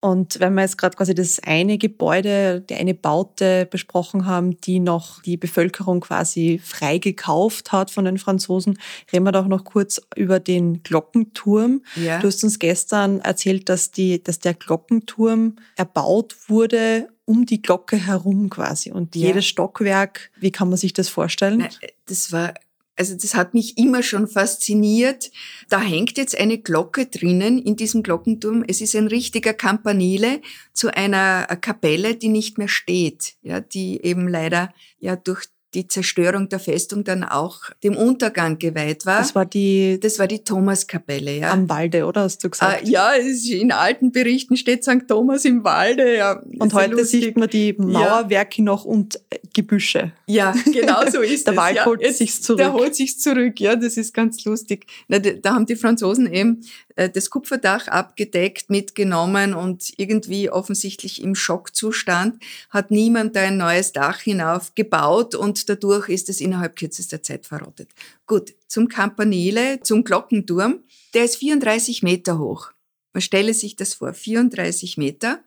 [0.00, 4.80] Und wenn wir jetzt gerade quasi das eine Gebäude, die eine Baute besprochen haben, die
[4.80, 8.78] noch die Bevölkerung quasi frei gekauft hat von den Franzosen,
[9.12, 11.82] reden wir doch noch kurz über den Glockenturm.
[11.96, 12.18] Ja.
[12.18, 17.96] Du hast uns gestern erzählt, dass, die, dass der Glockenturm erbaut wurde um die Glocke
[17.96, 18.90] herum quasi.
[18.90, 19.28] Und ja.
[19.28, 21.68] jedes Stockwerk, wie kann man sich das vorstellen?
[22.06, 22.54] Das war
[23.00, 25.30] Also das hat mich immer schon fasziniert.
[25.70, 28.62] Da hängt jetzt eine Glocke drinnen in diesem Glockenturm.
[28.68, 30.42] Es ist ein richtiger Campanile
[30.74, 36.48] zu einer Kapelle, die nicht mehr steht, ja, die eben leider ja durch die Zerstörung
[36.48, 39.18] der Festung dann auch dem Untergang geweiht war.
[39.18, 41.52] Das war die, das war die Thomaskapelle, ja.
[41.52, 42.86] Am Walde, oder hast du gesagt?
[42.86, 45.06] Äh, ja, in alten Berichten steht St.
[45.06, 46.42] Thomas im Walde, ja.
[46.58, 47.24] Und heute lustig.
[47.24, 48.64] sieht man die Mauerwerke ja.
[48.64, 50.12] noch und äh, Gebüsche.
[50.26, 51.58] Ja, genau so ist Der es.
[51.58, 51.86] Wald ja.
[51.86, 52.58] holt sich zurück.
[52.58, 54.86] Der holt sich zurück, ja, das ist ganz lustig.
[55.08, 56.62] Na, da haben die Franzosen eben
[56.96, 63.92] äh, das Kupferdach abgedeckt, mitgenommen und irgendwie offensichtlich im Schockzustand hat niemand da ein neues
[63.92, 67.90] Dach hinauf gebaut und dadurch ist es innerhalb kürzester Zeit verrottet.
[68.26, 70.84] Gut, zum Campanile, zum Glockenturm.
[71.14, 72.72] Der ist 34 Meter hoch.
[73.12, 75.42] Man stelle sich das vor, 34 Meter.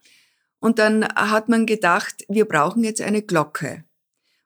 [0.60, 3.84] Und dann hat man gedacht, wir brauchen jetzt eine Glocke.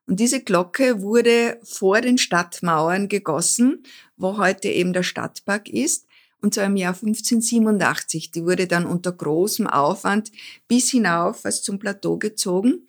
[0.08, 3.84] Und diese Glocke wurde vor den Stadtmauern gegossen,
[4.16, 6.08] wo heute eben der Stadtpark ist
[6.42, 8.32] und zwar im Jahr 1587.
[8.32, 10.32] Die wurde dann unter großem Aufwand
[10.68, 12.88] bis hinauf fast zum Plateau gezogen.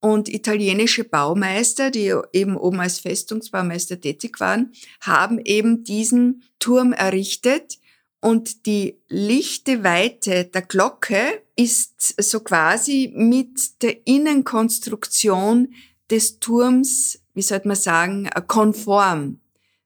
[0.00, 7.78] Und italienische Baumeister, die eben oben als Festungsbaumeister tätig waren, haben eben diesen Turm errichtet.
[8.20, 15.74] Und die lichte Weite der Glocke ist so quasi mit der Innenkonstruktion
[16.10, 19.40] des Turms, wie sollte man sagen, konform.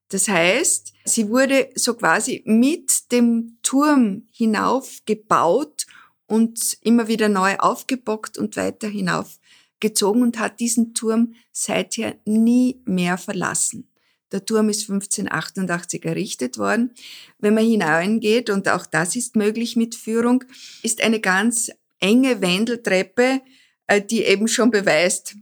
[0.09, 5.85] Das heißt, sie wurde so quasi mit dem Turm hinauf gebaut
[6.27, 9.39] und immer wieder neu aufgebockt und weiter hinauf
[9.85, 13.87] gezogen und hat diesen Turm seither nie mehr verlassen.
[14.31, 16.91] Der Turm ist 1588 errichtet worden.
[17.37, 20.43] Wenn man hineingeht, und auch das ist möglich mit Führung,
[20.81, 21.69] ist eine ganz
[21.99, 23.41] enge Wendeltreppe,
[23.87, 25.35] äh, die eben schon beweist,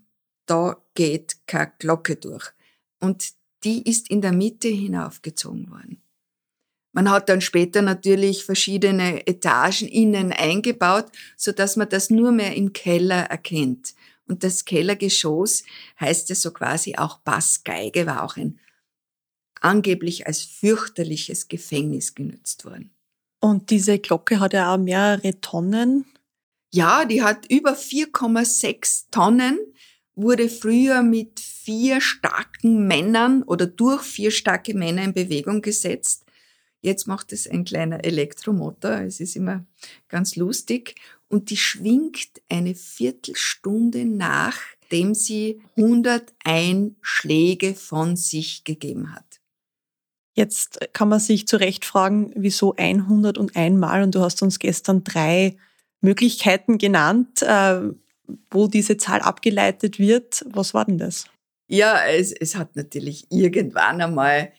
[0.45, 2.51] da geht keine Glocke durch.
[2.99, 3.29] Und
[3.63, 6.01] die ist in der Mitte hinaufgezogen worden.
[6.91, 12.55] Man hat dann später natürlich verschiedene Etagen innen eingebaut, so dass man das nur mehr
[12.55, 13.95] im Keller erkennt.
[14.27, 15.63] Und das Kellergeschoss
[15.99, 18.59] heißt ja so quasi auch Bassgeige, war auch ein
[19.59, 22.91] angeblich als fürchterliches Gefängnis genutzt worden.
[23.39, 26.05] Und diese Glocke hat ja auch mehrere Tonnen.
[26.71, 29.59] Ja, die hat über 4,6 Tonnen,
[30.15, 36.22] wurde früher mit vier starken Männern oder durch vier starke Männer in Bewegung gesetzt.
[36.83, 38.91] Jetzt macht es ein kleiner Elektromotor.
[38.99, 39.65] Es ist immer
[40.09, 40.95] ganz lustig.
[41.29, 49.39] Und die schwingt eine Viertelstunde nachdem sie 101 Schläge von sich gegeben hat.
[50.35, 54.03] Jetzt kann man sich zu Recht fragen, wieso 101 Mal?
[54.03, 55.55] Und du hast uns gestern drei
[56.01, 57.79] Möglichkeiten genannt, äh,
[58.51, 60.43] wo diese Zahl abgeleitet wird.
[60.49, 61.27] Was war denn das?
[61.69, 64.51] Ja, es, es hat natürlich irgendwann einmal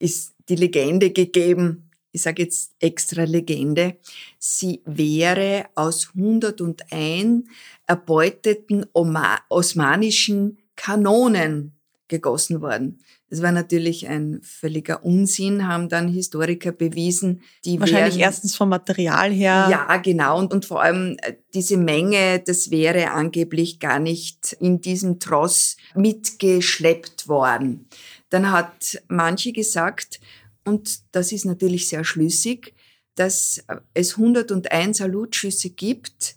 [0.00, 3.96] ist die Legende gegeben, ich sage jetzt extra Legende,
[4.38, 7.44] sie wäre aus 101
[7.86, 11.76] erbeuteten osmanischen Kanonen
[12.08, 12.98] gegossen worden.
[13.30, 17.42] Das war natürlich ein völliger Unsinn, haben dann Historiker bewiesen.
[17.64, 19.68] Die Wahrscheinlich wären, erstens vom Material her.
[19.70, 20.40] Ja, genau.
[20.40, 25.76] Und, und vor allem äh, diese Menge, das wäre angeblich gar nicht in diesem Tross
[25.94, 27.86] mitgeschleppt worden.
[28.30, 30.20] Dann hat manche gesagt,
[30.64, 32.74] und das ist natürlich sehr schlüssig,
[33.14, 36.36] dass es 101 Salutschüsse gibt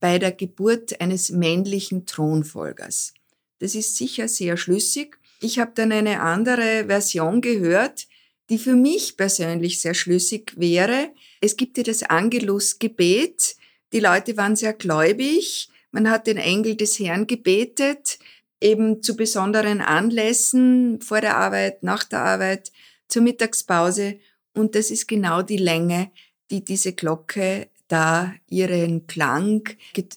[0.00, 3.14] bei der Geburt eines männlichen Thronfolgers.
[3.58, 8.06] Das ist sicher sehr schlüssig ich habe dann eine andere Version gehört,
[8.48, 11.10] die für mich persönlich sehr schlüssig wäre.
[11.40, 13.56] Es gibt ja das Angelus-Gebet.
[13.92, 15.68] Die Leute waren sehr gläubig.
[15.90, 18.18] Man hat den Engel des Herrn gebetet,
[18.60, 22.70] eben zu besonderen Anlässen, vor der Arbeit, nach der Arbeit,
[23.08, 24.18] zur Mittagspause.
[24.54, 26.10] Und das ist genau die Länge,
[26.50, 29.68] die diese Glocke da ihren Klang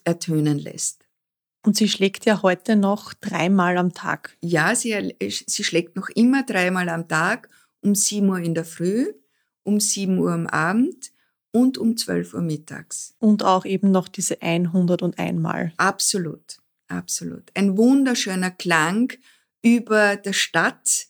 [0.04, 1.06] ertönen lässt.
[1.66, 4.38] Und sie schlägt ja heute noch dreimal am Tag.
[4.42, 5.16] Ja, sie,
[5.48, 7.50] sie schlägt noch immer dreimal am Tag,
[7.82, 9.14] um 7 Uhr in der Früh,
[9.64, 11.12] um 7 Uhr am Abend
[11.52, 13.16] und um 12 Uhr mittags.
[13.18, 15.74] Und auch eben noch diese 101 Mal.
[15.78, 16.58] Absolut,
[16.88, 17.50] absolut.
[17.56, 19.14] Ein wunderschöner Klang
[19.64, 21.08] über der Stadt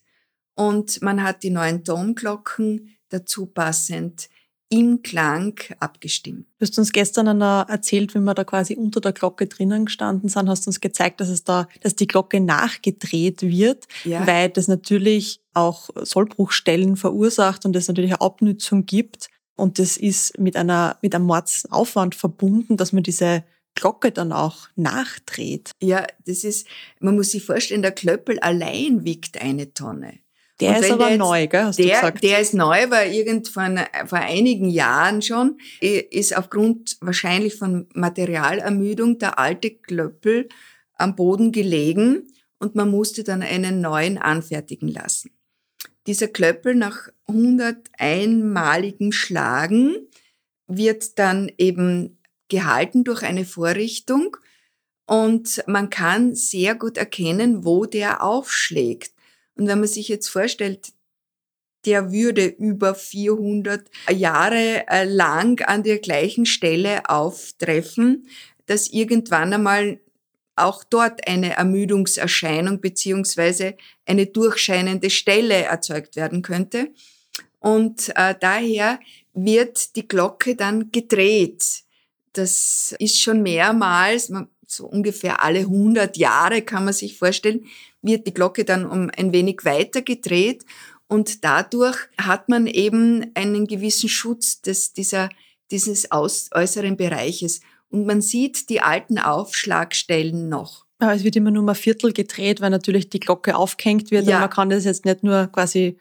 [0.55, 4.29] und man hat die neuen Domglocken dazu passend
[4.69, 6.47] im Klang abgestimmt.
[6.57, 10.49] Du hast uns gestern erzählt, wie wir da quasi unter der Glocke drinnen gestanden sind,
[10.49, 14.25] hast uns gezeigt, dass es da, dass die Glocke nachgedreht wird, ja.
[14.25, 19.29] weil das natürlich auch Sollbruchstellen verursacht und es natürlich eine Abnützung gibt.
[19.55, 23.45] Und das ist mit einer, mit einem Mordsaufwand verbunden, dass man diese
[23.75, 25.71] Glocke dann auch nachdreht.
[25.81, 26.67] Ja, das ist,
[26.99, 30.19] man muss sich vorstellen, der Klöppel allein wiegt eine Tonne.
[30.61, 31.65] Der ist aber jetzt, neu, gell?
[31.65, 32.23] Hast der, du gesagt?
[32.23, 39.19] Der ist neu, weil irgend von, vor einigen Jahren schon ist aufgrund wahrscheinlich von Materialermüdung
[39.19, 40.47] der alte Klöppel
[40.93, 42.27] am Boden gelegen
[42.57, 45.31] und man musste dann einen neuen anfertigen lassen.
[46.07, 50.07] Dieser Klöppel nach 101-maligem Schlagen
[50.67, 54.37] wird dann eben gehalten durch eine Vorrichtung
[55.05, 59.14] und man kann sehr gut erkennen, wo der aufschlägt.
[59.55, 60.93] Und wenn man sich jetzt vorstellt,
[61.85, 68.27] der würde über 400 Jahre äh, lang an der gleichen Stelle auftreffen,
[68.65, 69.99] dass irgendwann einmal
[70.55, 73.75] auch dort eine Ermüdungserscheinung beziehungsweise
[74.05, 76.91] eine durchscheinende Stelle erzeugt werden könnte.
[77.59, 78.99] Und äh, daher
[79.33, 81.83] wird die Glocke dann gedreht.
[82.33, 84.31] Das ist schon mehrmals,
[84.67, 87.65] so ungefähr alle 100 Jahre kann man sich vorstellen,
[88.05, 90.65] wird die Glocke dann um ein wenig weiter gedreht
[91.07, 95.29] und dadurch hat man eben einen gewissen Schutz des, dieser,
[95.71, 97.61] dieses aus, äußeren Bereiches.
[97.89, 100.85] Und man sieht die alten Aufschlagstellen noch.
[100.99, 104.35] Aber es wird immer nur mal Viertel gedreht, weil natürlich die Glocke aufgehängt wird ja.
[104.35, 105.97] und man kann das jetzt nicht nur quasi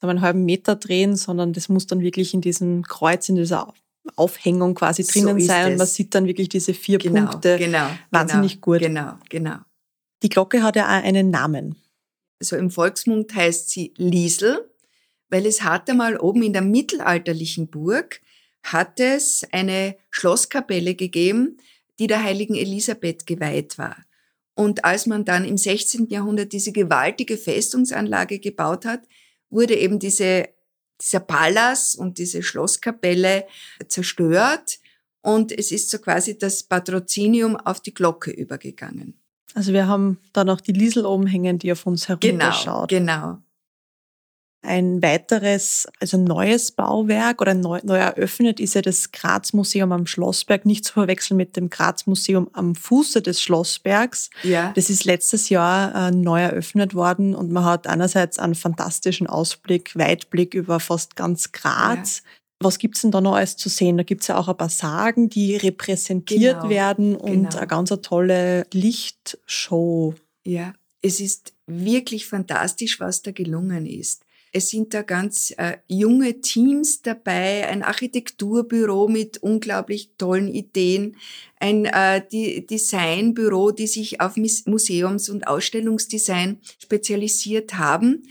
[0.00, 3.72] einen halben Meter drehen, sondern das muss dann wirklich in diesem Kreuz, in dieser
[4.14, 7.58] Aufhängung quasi drinnen so sein und man sieht dann wirklich diese vier genau, Punkte.
[7.58, 7.88] Genau.
[8.10, 8.78] Wahnsinnig genau, gut.
[8.80, 9.56] Genau, genau.
[10.22, 11.76] Die Glocke hat ja auch einen Namen.
[12.40, 14.70] Also im Volksmund heißt sie Liesel,
[15.28, 18.20] weil es hat einmal oben in der mittelalterlichen Burg
[18.62, 21.58] hat es eine Schlosskapelle gegeben,
[21.98, 23.96] die der heiligen Elisabeth geweiht war.
[24.54, 26.08] Und als man dann im 16.
[26.08, 29.02] Jahrhundert diese gewaltige Festungsanlage gebaut hat,
[29.50, 30.48] wurde eben diese
[31.00, 33.46] dieser Palast und diese Schlosskapelle
[33.88, 34.78] zerstört
[35.20, 39.20] und es ist so quasi das Patrozinium auf die Glocke übergegangen.
[39.56, 42.90] Also wir haben da noch die Liesel oben hängen, die auf uns herunterschaut.
[42.90, 43.38] Genau, genau.
[44.60, 50.66] Ein weiteres, also neues Bauwerk oder neu, neu eröffnet ist ja das Graz-Museum am Schlossberg,
[50.66, 54.28] nicht zu verwechseln mit dem Graz-Museum am Fuße des Schlossbergs.
[54.42, 54.72] Ja.
[54.74, 59.96] Das ist letztes Jahr äh, neu eröffnet worden und man hat einerseits einen fantastischen Ausblick,
[59.96, 62.22] Weitblick über fast ganz Graz.
[62.24, 62.30] Ja.
[62.60, 63.96] Was gibt's denn da noch alles zu sehen?
[63.98, 67.56] Da gibt's ja auch ein paar Sagen, die repräsentiert genau, werden und genau.
[67.56, 70.14] eine ganz tolle Lichtshow.
[70.44, 74.22] Ja, es ist wirklich fantastisch, was da gelungen ist.
[74.52, 81.16] Es sind da ganz äh, junge Teams dabei, ein Architekturbüro mit unglaublich tollen Ideen,
[81.60, 88.22] ein äh, die Designbüro, die sich auf Museums- und Ausstellungsdesign spezialisiert haben.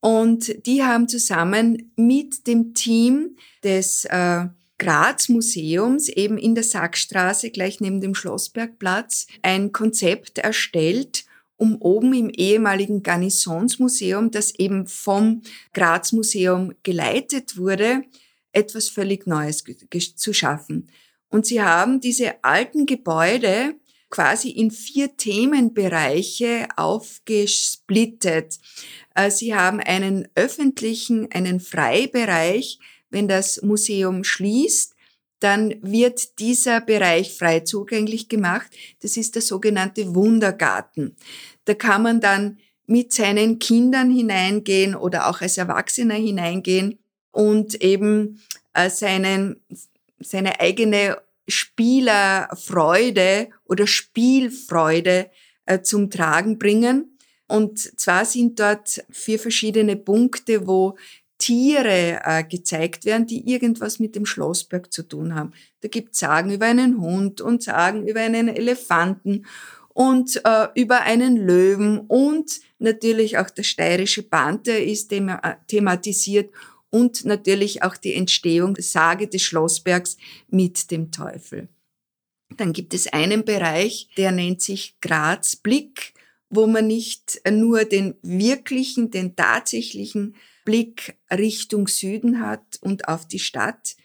[0.00, 4.46] Und die haben zusammen mit dem Team des äh,
[4.78, 11.24] Graz Museums eben in der Sackstraße gleich neben dem Schlossbergplatz ein Konzept erstellt,
[11.56, 15.42] um oben im ehemaligen Garnisonsmuseum, das eben vom
[15.74, 18.02] Graz Museum geleitet wurde,
[18.52, 19.64] etwas völlig Neues
[20.14, 20.88] zu schaffen.
[21.28, 23.74] Und sie haben diese alten Gebäude
[24.10, 28.58] quasi in vier Themenbereiche aufgesplittet.
[29.14, 32.78] Äh, sie haben einen öffentlichen, einen Freibereich,
[33.10, 34.94] wenn das Museum schließt,
[35.40, 38.66] dann wird dieser Bereich frei zugänglich gemacht.
[39.00, 41.16] Das ist der sogenannte Wundergarten.
[41.64, 46.98] Da kann man dann mit seinen Kindern hineingehen oder auch als Erwachsener hineingehen
[47.30, 48.40] und eben
[48.72, 49.60] äh, seinen,
[50.18, 51.18] seine eigene
[51.48, 55.30] Spielerfreude oder Spielfreude
[55.66, 57.18] äh, zum Tragen bringen.
[57.48, 60.96] Und zwar sind dort vier verschiedene Punkte, wo
[61.38, 65.52] Tiere äh, gezeigt werden, die irgendwas mit dem Schlossberg zu tun haben.
[65.80, 69.46] Da gibt Sagen über einen Hund und Sagen über einen Elefanten
[69.88, 76.50] und äh, über einen Löwen und natürlich auch der steirische Panther ist thema äh, thematisiert
[76.90, 80.16] und natürlich auch die Entstehung der Sage des Schlossbergs
[80.48, 81.68] mit dem Teufel.
[82.56, 86.14] Dann gibt es einen Bereich, der nennt sich Graz Blick,
[86.50, 90.34] wo man nicht nur den wirklichen, den tatsächlichen
[90.64, 93.96] Blick Richtung Süden hat und auf die Stadt.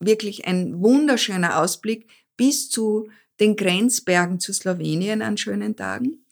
[0.00, 6.24] Wirklich ein wunderschöner Ausblick bis zu den Grenzbergen zu Slowenien an schönen Tagen.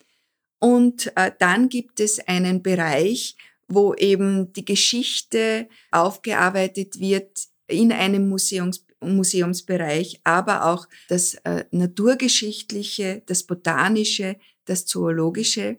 [0.58, 3.36] Und äh, dann gibt es einen Bereich,
[3.70, 13.22] wo eben die Geschichte aufgearbeitet wird in einem Museums Museumsbereich, aber auch das äh, Naturgeschichtliche,
[13.24, 15.78] das Botanische, das Zoologische.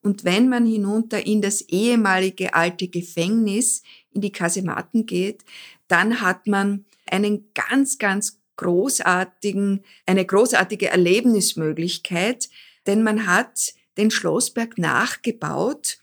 [0.00, 5.44] Und wenn man hinunter in das ehemalige alte Gefängnis, in die Kasematten geht,
[5.86, 12.48] dann hat man einen ganz, ganz großartigen, eine großartige Erlebnismöglichkeit,
[12.86, 15.98] denn man hat den Schlossberg nachgebaut,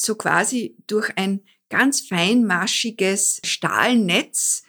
[0.00, 4.62] so quasi durch ein ganz feinmaschiges Stahlnetz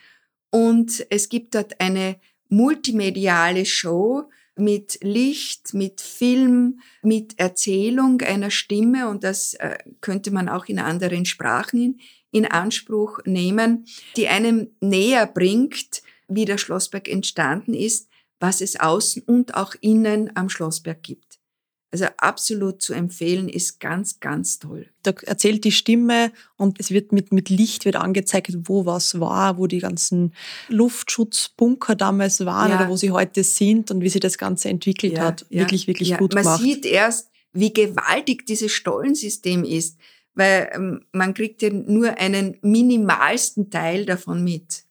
[0.50, 2.20] und es gibt dort eine
[2.50, 10.50] multimediale Show mit Licht, mit Film, mit Erzählung einer Stimme und das äh, könnte man
[10.50, 12.00] auch in anderen Sprachen
[12.32, 18.08] in Anspruch nehmen, die einem näher bringt, wie der Schlossberg entstanden ist,
[18.40, 21.29] was es außen und auch innen am Schlossberg gibt.
[21.92, 24.88] Also absolut zu empfehlen, ist ganz, ganz toll.
[25.02, 29.58] Da erzählt die Stimme und es wird mit, mit Licht wird angezeigt, wo was war,
[29.58, 30.34] wo die ganzen
[30.68, 32.80] Luftschutzbunker damals waren ja.
[32.80, 35.48] oder wo sie heute sind und wie sich das Ganze entwickelt ja, hat.
[35.50, 36.62] Ja, wirklich, wirklich gut man gemacht.
[36.62, 39.98] Man sieht erst, wie gewaltig dieses Stollensystem ist,
[40.36, 44.84] weil ähm, man kriegt ja nur einen minimalsten Teil davon mit.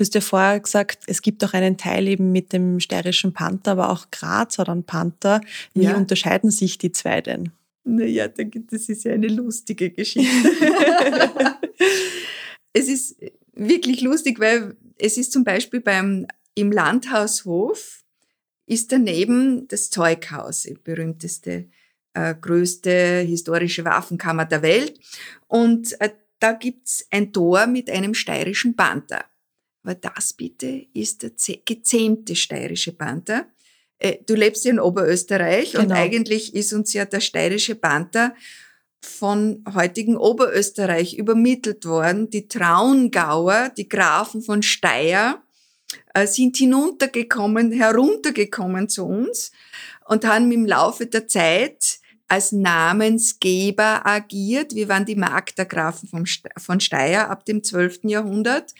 [0.00, 3.72] Du hast ja vorher gesagt, es gibt auch einen Teil eben mit dem steirischen Panther,
[3.72, 5.42] aber auch Graz hat einen Panther.
[5.74, 5.94] Wie ja.
[5.94, 7.52] unterscheiden sich die zwei denn?
[7.84, 10.30] Naja, das ist ja eine lustige Geschichte.
[12.72, 13.16] es ist
[13.52, 18.02] wirklich lustig, weil es ist zum Beispiel beim, im Landhaushof
[18.64, 21.68] ist daneben das Zeughaus, die berühmteste,
[22.14, 24.98] äh, größte historische Waffenkammer der Welt.
[25.46, 29.26] Und äh, da gibt's ein Tor mit einem steirischen Panther.
[29.82, 31.32] Aber das bitte ist der
[31.64, 33.46] gezähmte steirische Panther.
[33.98, 35.84] Äh, du lebst ja in Oberösterreich genau.
[35.84, 38.34] und eigentlich ist uns ja der steirische Panther
[39.02, 42.28] von heutigen Oberösterreich übermittelt worden.
[42.28, 45.42] Die Traungauer, die Grafen von Steyr,
[46.14, 49.52] äh, sind hinuntergekommen, heruntergekommen zu uns
[50.06, 54.74] und haben im Laufe der Zeit als Namensgeber agiert.
[54.74, 56.08] Wir waren die Magdergrafen
[56.56, 58.00] von Steyr ab dem 12.
[58.04, 58.72] Jahrhundert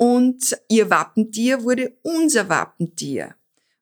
[0.00, 3.34] und ihr Wappentier wurde unser Wappentier.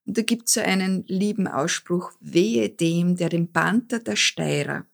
[0.05, 4.85] Und da gibt's so einen lieben Ausspruch, wehe dem, der den Panther der Steirer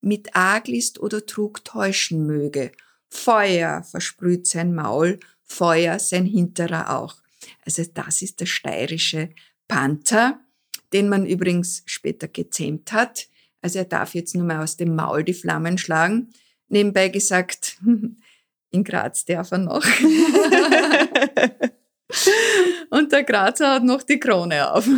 [0.00, 2.72] mit Aglist oder Trug täuschen möge.
[3.10, 7.16] Feuer versprüht sein Maul, Feuer sein Hinterer auch.
[7.66, 9.28] Also das ist der steirische
[9.68, 10.40] Panther,
[10.94, 13.28] den man übrigens später gezähmt hat.
[13.60, 16.30] Also er darf jetzt nur mal aus dem Maul die Flammen schlagen.
[16.68, 17.78] Nebenbei gesagt,
[18.70, 19.84] in Graz darf er noch.
[22.90, 24.88] und der Grazer hat noch die Krone auf.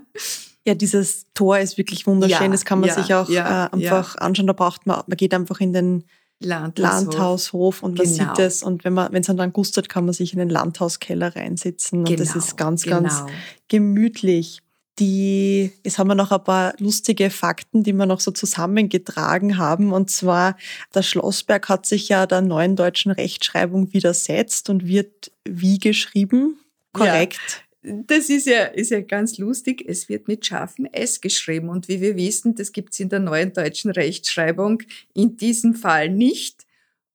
[0.66, 2.46] ja, dieses Tor ist wirklich wunderschön.
[2.46, 4.46] Ja, das kann man ja, sich auch ja, äh, einfach anschauen.
[4.46, 6.04] Da braucht man, man geht einfach in den
[6.40, 8.34] Landhaushof, Landhaushof und man genau.
[8.34, 8.62] sieht es.
[8.62, 12.00] Und wenn man, wenn es dann gustet, kann man sich in den Landhauskeller reinsitzen.
[12.00, 13.00] Und das genau, ist ganz, genau.
[13.00, 13.24] ganz
[13.68, 14.62] gemütlich
[14.98, 19.92] die, jetzt haben wir noch ein paar lustige Fakten, die wir noch so zusammengetragen haben.
[19.92, 20.56] Und zwar,
[20.94, 26.58] der Schlossberg hat sich ja der neuen deutschen Rechtschreibung widersetzt und wird wie geschrieben?
[26.92, 27.40] Korrekt.
[27.82, 27.94] Ja.
[28.06, 29.84] Das ist ja, ist ja ganz lustig.
[29.84, 31.68] Es wird mit scharfem S geschrieben.
[31.68, 34.82] Und wie wir wissen, das gibt's in der neuen deutschen Rechtschreibung
[35.14, 36.64] in diesem Fall nicht.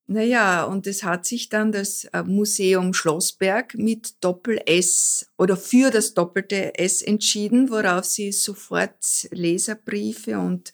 [0.10, 6.14] Naja, und es hat sich dann das äh, Museum Schlossberg mit Doppel-S oder für das
[6.14, 10.72] doppelte S entschieden, worauf sie sofort Leserbriefe und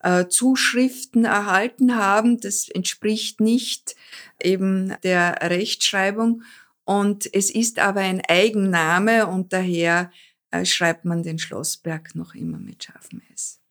[0.00, 2.40] äh, Zuschriften erhalten haben.
[2.40, 3.94] Das entspricht nicht
[4.42, 6.42] eben der Rechtschreibung.
[6.84, 10.10] Und es ist aber ein Eigenname und daher
[10.50, 13.61] äh, schreibt man den Schlossberg noch immer mit scharfem S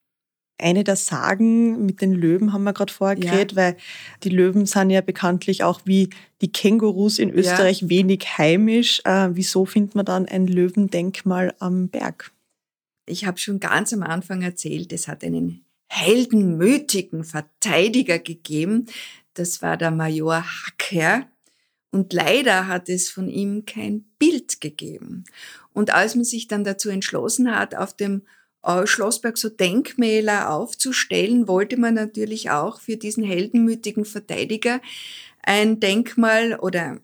[0.61, 3.31] eine der Sagen mit den Löwen haben wir gerade vorher ja.
[3.31, 3.77] geredet, weil
[4.23, 6.09] die Löwen sind ja bekanntlich auch wie
[6.41, 7.89] die Kängurus in Österreich ja.
[7.89, 9.01] wenig heimisch.
[9.05, 12.31] Äh, wieso findet man dann ein Löwendenkmal am Berg?
[13.05, 18.85] Ich habe schon ganz am Anfang erzählt, es hat einen heldenmütigen Verteidiger gegeben.
[19.33, 21.25] Das war der Major Hacker.
[21.91, 25.25] Und leider hat es von ihm kein Bild gegeben.
[25.73, 28.21] Und als man sich dann dazu entschlossen hat, auf dem
[28.85, 34.81] Schlossberg so Denkmäler aufzustellen, wollte man natürlich auch für diesen heldenmütigen Verteidiger
[35.43, 36.99] ein Denkmal oder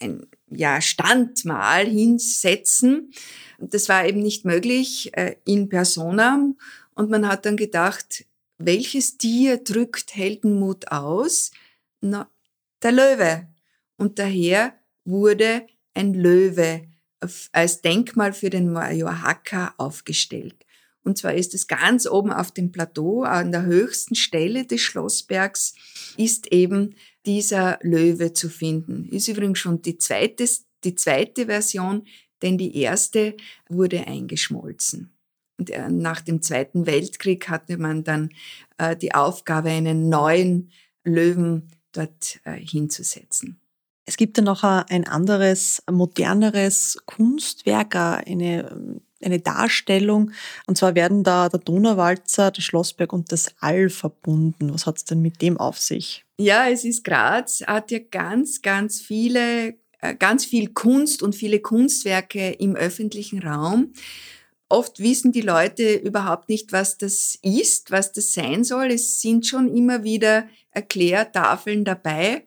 [0.00, 3.12] ein ja, Standmal hinsetzen.
[3.58, 6.58] Das war eben nicht möglich äh, in Personam.
[6.94, 8.24] Und man hat dann gedacht,
[8.58, 11.50] welches Tier drückt Heldenmut aus?
[12.00, 12.30] Na,
[12.82, 13.48] der Löwe.
[13.96, 16.89] Und daher wurde ein Löwe
[17.52, 20.66] als Denkmal für den Major Hacker aufgestellt.
[21.02, 25.74] Und zwar ist es ganz oben auf dem Plateau, an der höchsten Stelle des Schlossbergs,
[26.16, 26.94] ist eben
[27.26, 29.08] dieser Löwe zu finden.
[29.08, 30.44] Ist übrigens schon die zweite,
[30.84, 32.06] die zweite Version,
[32.42, 33.36] denn die erste
[33.68, 35.14] wurde eingeschmolzen.
[35.58, 38.30] Und äh, nach dem Zweiten Weltkrieg hatte man dann
[38.78, 40.70] äh, die Aufgabe, einen neuen
[41.04, 43.59] Löwen dort äh, hinzusetzen.
[44.10, 50.32] Es gibt ja noch ein anderes, moderneres Kunstwerk, eine eine Darstellung.
[50.66, 54.72] Und zwar werden da der Donauwalzer, der Schlossberg und das All verbunden.
[54.72, 56.24] Was hat es denn mit dem auf sich?
[56.38, 61.60] Ja, es ist Graz, hat ja ganz, ganz viele, äh, ganz viel Kunst und viele
[61.60, 63.92] Kunstwerke im öffentlichen Raum.
[64.68, 68.86] Oft wissen die Leute überhaupt nicht, was das ist, was das sein soll.
[68.86, 72.44] Es sind schon immer wieder Erklärtafeln dabei,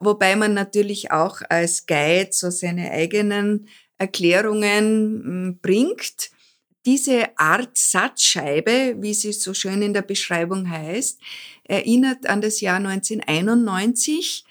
[0.00, 3.68] wobei man natürlich auch als Guide so seine eigenen
[3.98, 6.30] Erklärungen hm, bringt.
[6.86, 11.20] Diese Art Satzscheibe, wie sie so schön in der Beschreibung heißt,
[11.64, 14.44] erinnert an das Jahr 1991,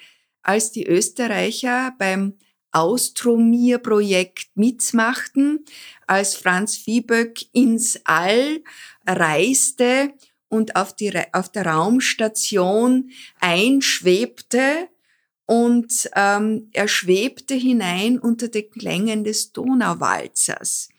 [0.43, 2.34] als die Österreicher beim
[2.72, 5.66] Austromier-Projekt mitmachten,
[6.06, 8.62] als Franz Vieböck ins All
[9.08, 10.14] reiste
[10.50, 14.89] und auf, die, auf der Raumstation einschwebte
[15.48, 20.89] und ähm, er schwebte hinein unter den Klängen des Donauwalzers,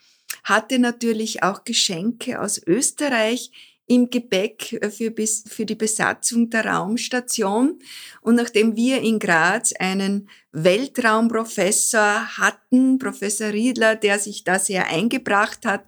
[0.42, 3.52] hatte natürlich auch Geschenke aus Österreich
[3.86, 5.12] im Gepäck äh, für,
[5.46, 7.78] für die Besatzung der Raumstation.
[8.22, 15.66] Und nachdem wir in Graz einen Weltraumprofessor hatten, Professor Riedler, der sich da sehr eingebracht
[15.66, 15.84] hat,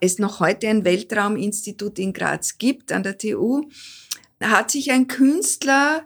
[0.00, 3.68] es noch heute ein Weltrauminstitut in Graz gibt an der TU,
[4.40, 6.04] hat sich ein Künstler,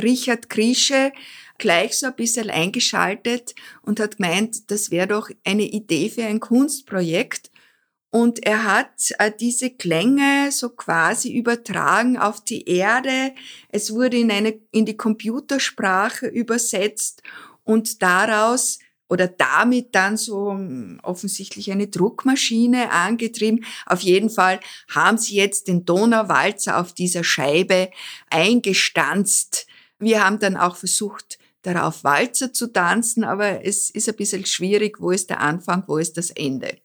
[0.00, 1.12] Richard Krische,
[1.58, 6.40] gleich so ein bisschen eingeschaltet und hat gemeint, das wäre doch eine Idee für ein
[6.40, 7.50] Kunstprojekt.
[8.10, 13.32] Und er hat äh, diese Klänge so quasi übertragen auf die Erde.
[13.68, 17.22] Es wurde in eine, in die Computersprache übersetzt
[17.64, 18.78] und daraus
[19.08, 23.64] oder damit dann so hm, offensichtlich eine Druckmaschine angetrieben.
[23.86, 27.90] Auf jeden Fall haben sie jetzt den Donauwalzer auf dieser Scheibe
[28.30, 29.65] eingestanzt.
[29.98, 35.00] Wir haben dann auch versucht, darauf Walzer zu tanzen, aber es ist ein bisschen schwierig,
[35.00, 36.76] wo ist der Anfang, wo ist das Ende.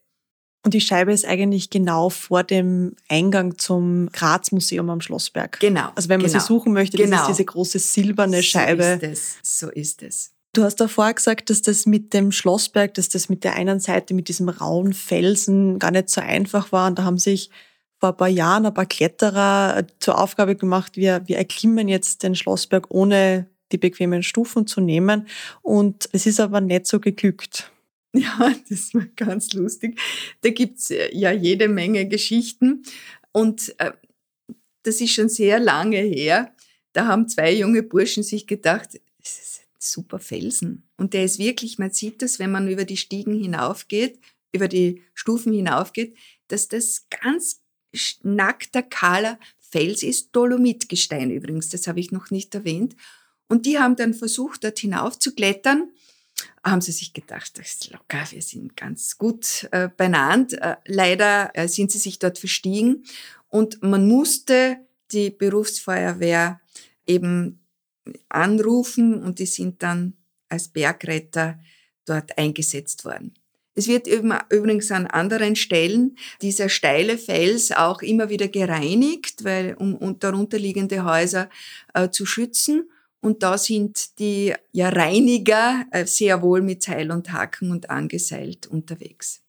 [0.64, 5.60] Und die Scheibe ist eigentlich genau vor dem Eingang zum Graz-Museum am Schlossberg.
[5.60, 5.90] Genau.
[5.96, 7.10] Also wenn man genau, sie suchen möchte, genau.
[7.10, 7.36] das ist genau.
[7.38, 9.00] diese große silberne Scheibe.
[9.00, 9.38] So ist es.
[9.60, 10.32] So ist es.
[10.54, 14.14] Du hast davor gesagt, dass das mit dem Schlossberg, dass das mit der einen Seite,
[14.14, 16.88] mit diesem rauen Felsen gar nicht so einfach war.
[16.88, 17.50] Und da haben sich
[18.02, 22.36] vor ein paar Jahren ein paar Kletterer zur Aufgabe gemacht, wir, wir erklimmen jetzt den
[22.36, 25.28] Schlossberg ohne die bequemen Stufen zu nehmen.
[25.62, 27.72] Und es ist aber nicht so geglückt.
[28.14, 29.98] Ja, das war ganz lustig.
[30.42, 32.84] Da gibt's äh, ja jede Menge Geschichten.
[33.32, 33.94] Und äh,
[34.84, 36.54] das ist schon sehr lange her.
[36.92, 40.90] Da haben zwei junge Burschen sich gedacht, das ist ein super Felsen.
[40.98, 44.20] Und der ist wirklich, man sieht das, wenn man über die Stiegen hinaufgeht,
[44.52, 46.14] über die Stufen hinaufgeht,
[46.50, 47.61] dass das ganz
[48.24, 50.30] nackter, kahler Fels ist.
[50.34, 52.96] Dolomitgestein übrigens, das habe ich noch nicht erwähnt.
[53.48, 55.92] Und die haben dann versucht, dort hinauf zu klettern
[56.64, 60.54] haben sie sich gedacht, das ist locker, wir sind ganz gut äh, benannt.
[60.54, 63.04] Äh, leider äh, sind sie sich dort verstiegen
[63.50, 64.78] und man musste
[65.12, 66.62] die Berufsfeuerwehr
[67.06, 67.60] eben
[68.30, 70.14] anrufen und die sind dann
[70.50, 71.60] als Bergretter
[72.06, 73.34] dort eingesetzt worden.
[73.74, 79.96] Es wird übrigens an anderen Stellen dieser steile Fels auch immer wieder gereinigt, weil, um,
[79.96, 81.50] um darunterliegende Häuser
[81.94, 82.90] äh, zu schützen.
[83.22, 88.68] Und da sind die ja, Reiniger äh, sehr wohl mit Seil und Haken und angeseilt
[88.68, 89.42] unterwegs.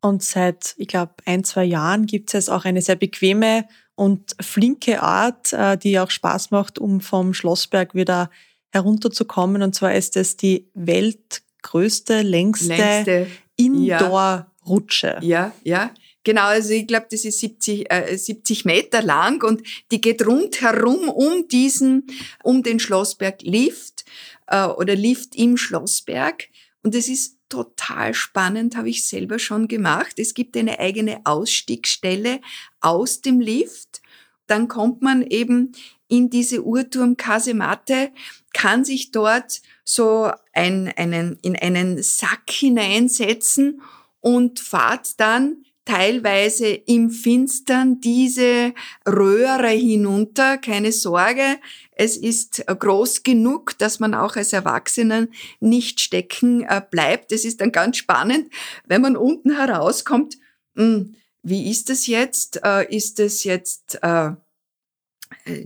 [0.00, 5.02] Und seit, ich glaube, ein, zwei Jahren gibt es auch eine sehr bequeme und flinke
[5.02, 8.30] Art, äh, die auch Spaß macht, um vom Schlossberg wieder
[8.70, 9.62] herunterzukommen.
[9.62, 13.26] Und zwar ist es die weltgrößte, längste, längste
[13.56, 15.18] Indoor-Rutsche.
[15.22, 15.92] Ja, ja.
[16.24, 21.08] Genau, also ich glaube, das ist 70, äh, 70 Meter lang und die geht rundherum
[21.08, 22.08] um diesen,
[22.42, 24.04] um den Schlossberg Lift
[24.48, 26.48] äh, oder Lift im Schlossberg.
[26.82, 30.18] Und das ist total spannend, habe ich selber schon gemacht.
[30.18, 32.40] Es gibt eine eigene Ausstiegsstelle
[32.80, 34.02] aus dem Lift.
[34.48, 35.72] Dann kommt man eben
[36.08, 38.10] in diese Uhrturmkasematte,
[38.56, 43.82] kann sich dort so ein, einen, in einen Sack hineinsetzen
[44.20, 48.72] und fahrt dann teilweise im Finstern diese
[49.06, 50.56] Röhre hinunter.
[50.56, 51.58] Keine Sorge,
[51.92, 55.28] es ist groß genug, dass man auch als Erwachsenen
[55.60, 57.32] nicht stecken äh, bleibt.
[57.32, 58.50] Es ist dann ganz spannend,
[58.86, 60.38] wenn man unten herauskommt.
[60.76, 62.64] Hm, wie ist das jetzt?
[62.64, 64.30] Äh, ist das jetzt, äh,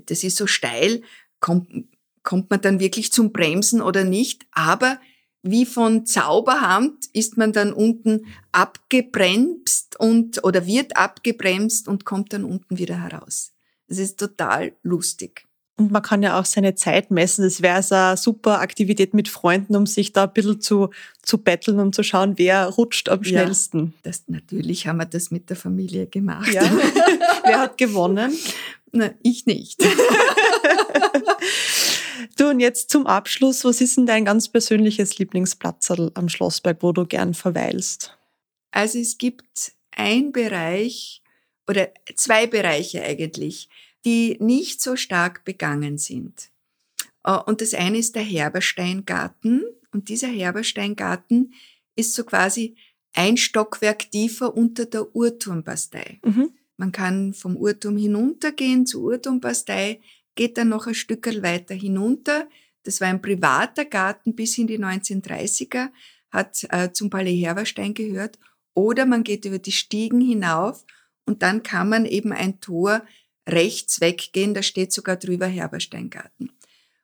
[0.06, 1.02] das ist so steil,
[2.22, 4.46] kommt man dann wirklich zum Bremsen oder nicht?
[4.52, 4.98] Aber
[5.42, 12.44] wie von Zauberhand ist man dann unten abgebremst und oder wird abgebremst und kommt dann
[12.44, 13.52] unten wieder heraus.
[13.88, 15.46] Es ist total lustig.
[15.80, 17.42] Und man kann ja auch seine Zeit messen.
[17.42, 20.90] Das wäre so eine super Aktivität mit Freunden, um sich da ein bisschen zu,
[21.22, 23.78] zu betteln, um zu schauen, wer rutscht am schnellsten.
[23.78, 26.52] Ja, das, natürlich haben wir das mit der Familie gemacht.
[26.52, 26.70] Ja.
[27.44, 28.30] wer hat gewonnen?
[28.92, 29.82] Na, ich nicht.
[32.36, 36.92] du, und jetzt zum Abschluss, was ist denn dein ganz persönliches Lieblingsplatz am Schlossberg, wo
[36.92, 38.16] du gern verweilst?
[38.70, 41.22] Also es gibt ein Bereich
[41.68, 43.68] oder zwei Bereiche eigentlich,
[44.04, 46.50] die nicht so stark begangen sind.
[47.24, 49.64] Äh, und das eine ist der Herbersteingarten.
[49.92, 51.54] Und dieser Herbersteingarten
[51.96, 52.76] ist so quasi
[53.12, 56.20] ein Stockwerk tiefer unter der Uhrturmbastei.
[56.24, 56.52] Mhm.
[56.76, 60.00] Man kann vom Uhrturm hinuntergehen zur Uhrturmbastei,
[60.40, 62.48] geht dann noch ein Stück weiter hinunter.
[62.84, 65.90] Das war ein privater Garten bis in die 1930er,
[66.30, 68.38] hat äh, zum Palais Herberstein gehört.
[68.72, 70.86] Oder man geht über die Stiegen hinauf
[71.26, 73.02] und dann kann man eben ein Tor
[73.46, 76.50] rechts weggehen, da steht sogar drüber Herbersteingarten.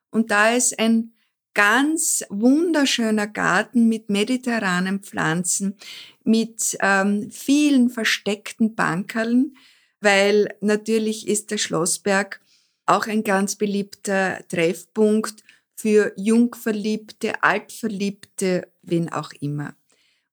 [0.09, 1.13] Und da ist ein
[1.53, 5.77] ganz wunderschöner Garten mit mediterranen Pflanzen,
[6.23, 9.55] mit ähm, vielen versteckten Bankerln,
[10.01, 12.41] weil natürlich ist der Schlossberg
[12.87, 15.43] auch ein ganz beliebter Treffpunkt
[15.75, 19.75] für Jungverliebte, Altverliebte, wen auch immer.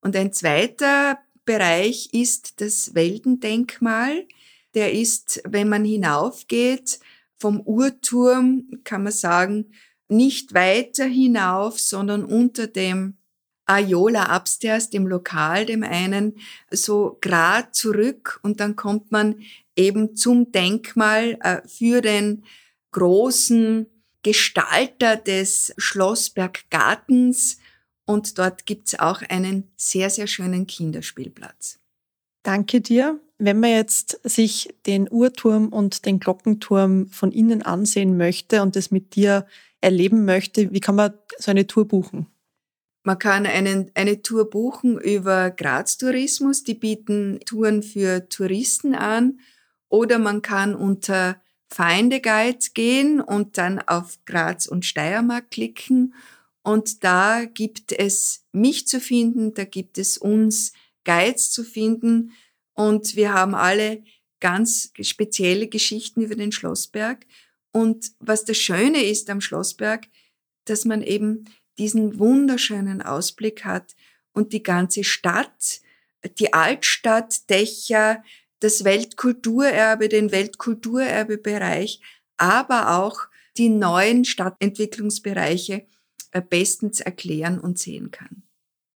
[0.00, 4.26] Und ein zweiter Bereich ist das Weltendenkmal.
[4.74, 6.98] Der ist, wenn man hinaufgeht,
[7.36, 9.72] vom Uhrturm, kann man sagen,
[10.08, 13.18] nicht weiter hinauf, sondern unter dem
[13.66, 16.34] Ayola Upstairs, dem Lokal, dem einen,
[16.70, 19.40] so grad zurück und dann kommt man
[19.76, 22.44] eben zum Denkmal äh, für den
[22.92, 23.86] großen
[24.22, 27.58] Gestalter des Schlossberggartens
[28.06, 31.78] und dort gibt's auch einen sehr, sehr schönen Kinderspielplatz.
[32.42, 33.20] Danke dir.
[33.38, 38.90] Wenn man jetzt sich den Uhrturm und den Glockenturm von innen ansehen möchte und das
[38.90, 39.46] mit dir
[39.80, 42.26] erleben möchte, wie kann man so eine Tour buchen?
[43.02, 46.64] Man kann einen, eine Tour buchen über Graz Tourismus.
[46.64, 49.40] Die bieten Touren für Touristen an.
[49.94, 56.14] Oder man kann unter Feinde Guide gehen und dann auf Graz und Steiermark klicken.
[56.64, 60.72] Und da gibt es mich zu finden, da gibt es uns
[61.04, 62.32] Guides zu finden.
[62.72, 64.02] Und wir haben alle
[64.40, 67.24] ganz spezielle Geschichten über den Schlossberg.
[67.70, 70.08] Und was das Schöne ist am Schlossberg,
[70.64, 71.44] dass man eben
[71.78, 73.94] diesen wunderschönen Ausblick hat
[74.32, 75.82] und die ganze Stadt,
[76.40, 78.24] die Altstadt, Dächer,
[78.64, 82.00] das Weltkulturerbe, den Weltkulturerbebereich,
[82.38, 83.20] aber auch
[83.58, 85.86] die neuen Stadtentwicklungsbereiche
[86.32, 88.42] äh, bestens erklären und sehen kann.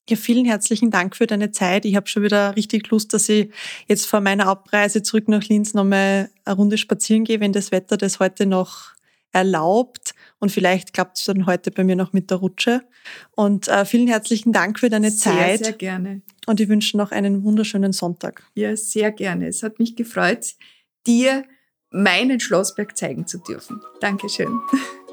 [0.09, 1.85] Ja, vielen herzlichen Dank für deine Zeit.
[1.85, 3.51] Ich habe schon wieder richtig Lust, dass ich
[3.89, 7.97] jetzt vor meiner Abreise zurück nach Linz nochmal eine Runde spazieren gehe, wenn das Wetter
[7.97, 8.93] das heute noch
[9.33, 10.14] erlaubt.
[10.39, 12.82] Und vielleicht klappt es dann heute bei mir noch mit der Rutsche.
[13.32, 15.64] Und äh, vielen herzlichen Dank für deine sehr, Zeit.
[15.64, 16.22] Sehr gerne.
[16.47, 18.43] Und ich wünsche noch einen wunderschönen Sonntag.
[18.55, 19.49] Ja, sehr gerne.
[19.49, 20.55] Es hat mich gefreut,
[21.07, 21.45] dir
[21.91, 23.80] meinen Schlossberg zeigen zu dürfen.
[24.01, 24.61] Dankeschön.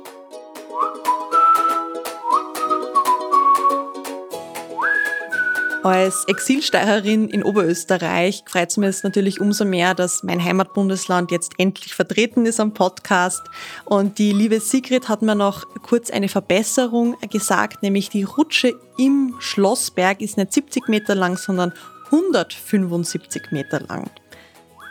[5.83, 11.93] Als Exilsteirerin in Oberösterreich freut es jetzt natürlich umso mehr, dass mein Heimatbundesland jetzt endlich
[11.93, 13.41] vertreten ist am Podcast.
[13.83, 19.35] Und die liebe Sigrid hat mir noch kurz eine Verbesserung gesagt, nämlich die Rutsche im
[19.39, 21.73] Schlossberg ist nicht 70 Meter lang, sondern
[22.11, 24.09] 175 Meter lang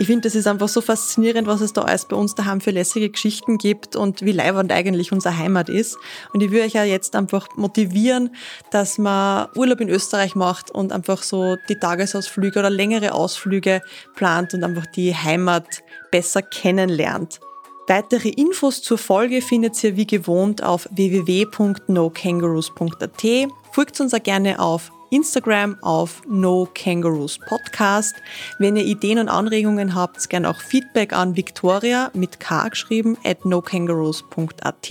[0.02, 2.72] ich finde, das ist einfach so faszinierend, was es da alles bei uns daheim für
[2.72, 5.96] lässige Geschichten gibt und wie leibernd eigentlich unsere Heimat ist.
[6.32, 8.34] Und ich würde euch ja jetzt einfach motivieren,
[8.72, 13.80] dass man Urlaub in Österreich macht und einfach so die Tagesausflüge oder längere Ausflüge
[14.16, 17.38] plant und einfach die Heimat besser kennenlernt.
[17.86, 23.22] Weitere Infos zur Folge findet ihr wie gewohnt auf www.nokangaroos.at.
[23.70, 28.16] Folgt uns auch gerne auf Instagram auf No Kangaroos Podcast.
[28.58, 33.44] Wenn ihr Ideen und Anregungen habt, gerne auch Feedback an Victoria mit K geschrieben at
[33.44, 34.90] nokangaroos.at.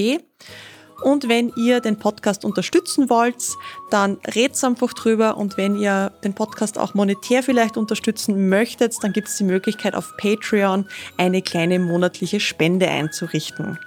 [1.04, 3.44] Und wenn ihr den Podcast unterstützen wollt,
[3.90, 5.36] dann redet einfach drüber.
[5.38, 9.96] Und wenn ihr den Podcast auch monetär vielleicht unterstützen möchtet, dann gibt es die Möglichkeit
[9.96, 13.80] auf Patreon eine kleine monatliche Spende einzurichten.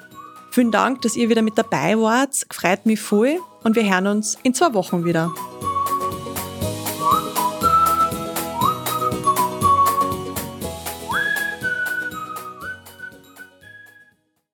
[0.51, 2.47] Vielen Dank, dass ihr wieder mit dabei wart.
[2.53, 5.33] Freut mich voll und wir hören uns in zwei Wochen wieder.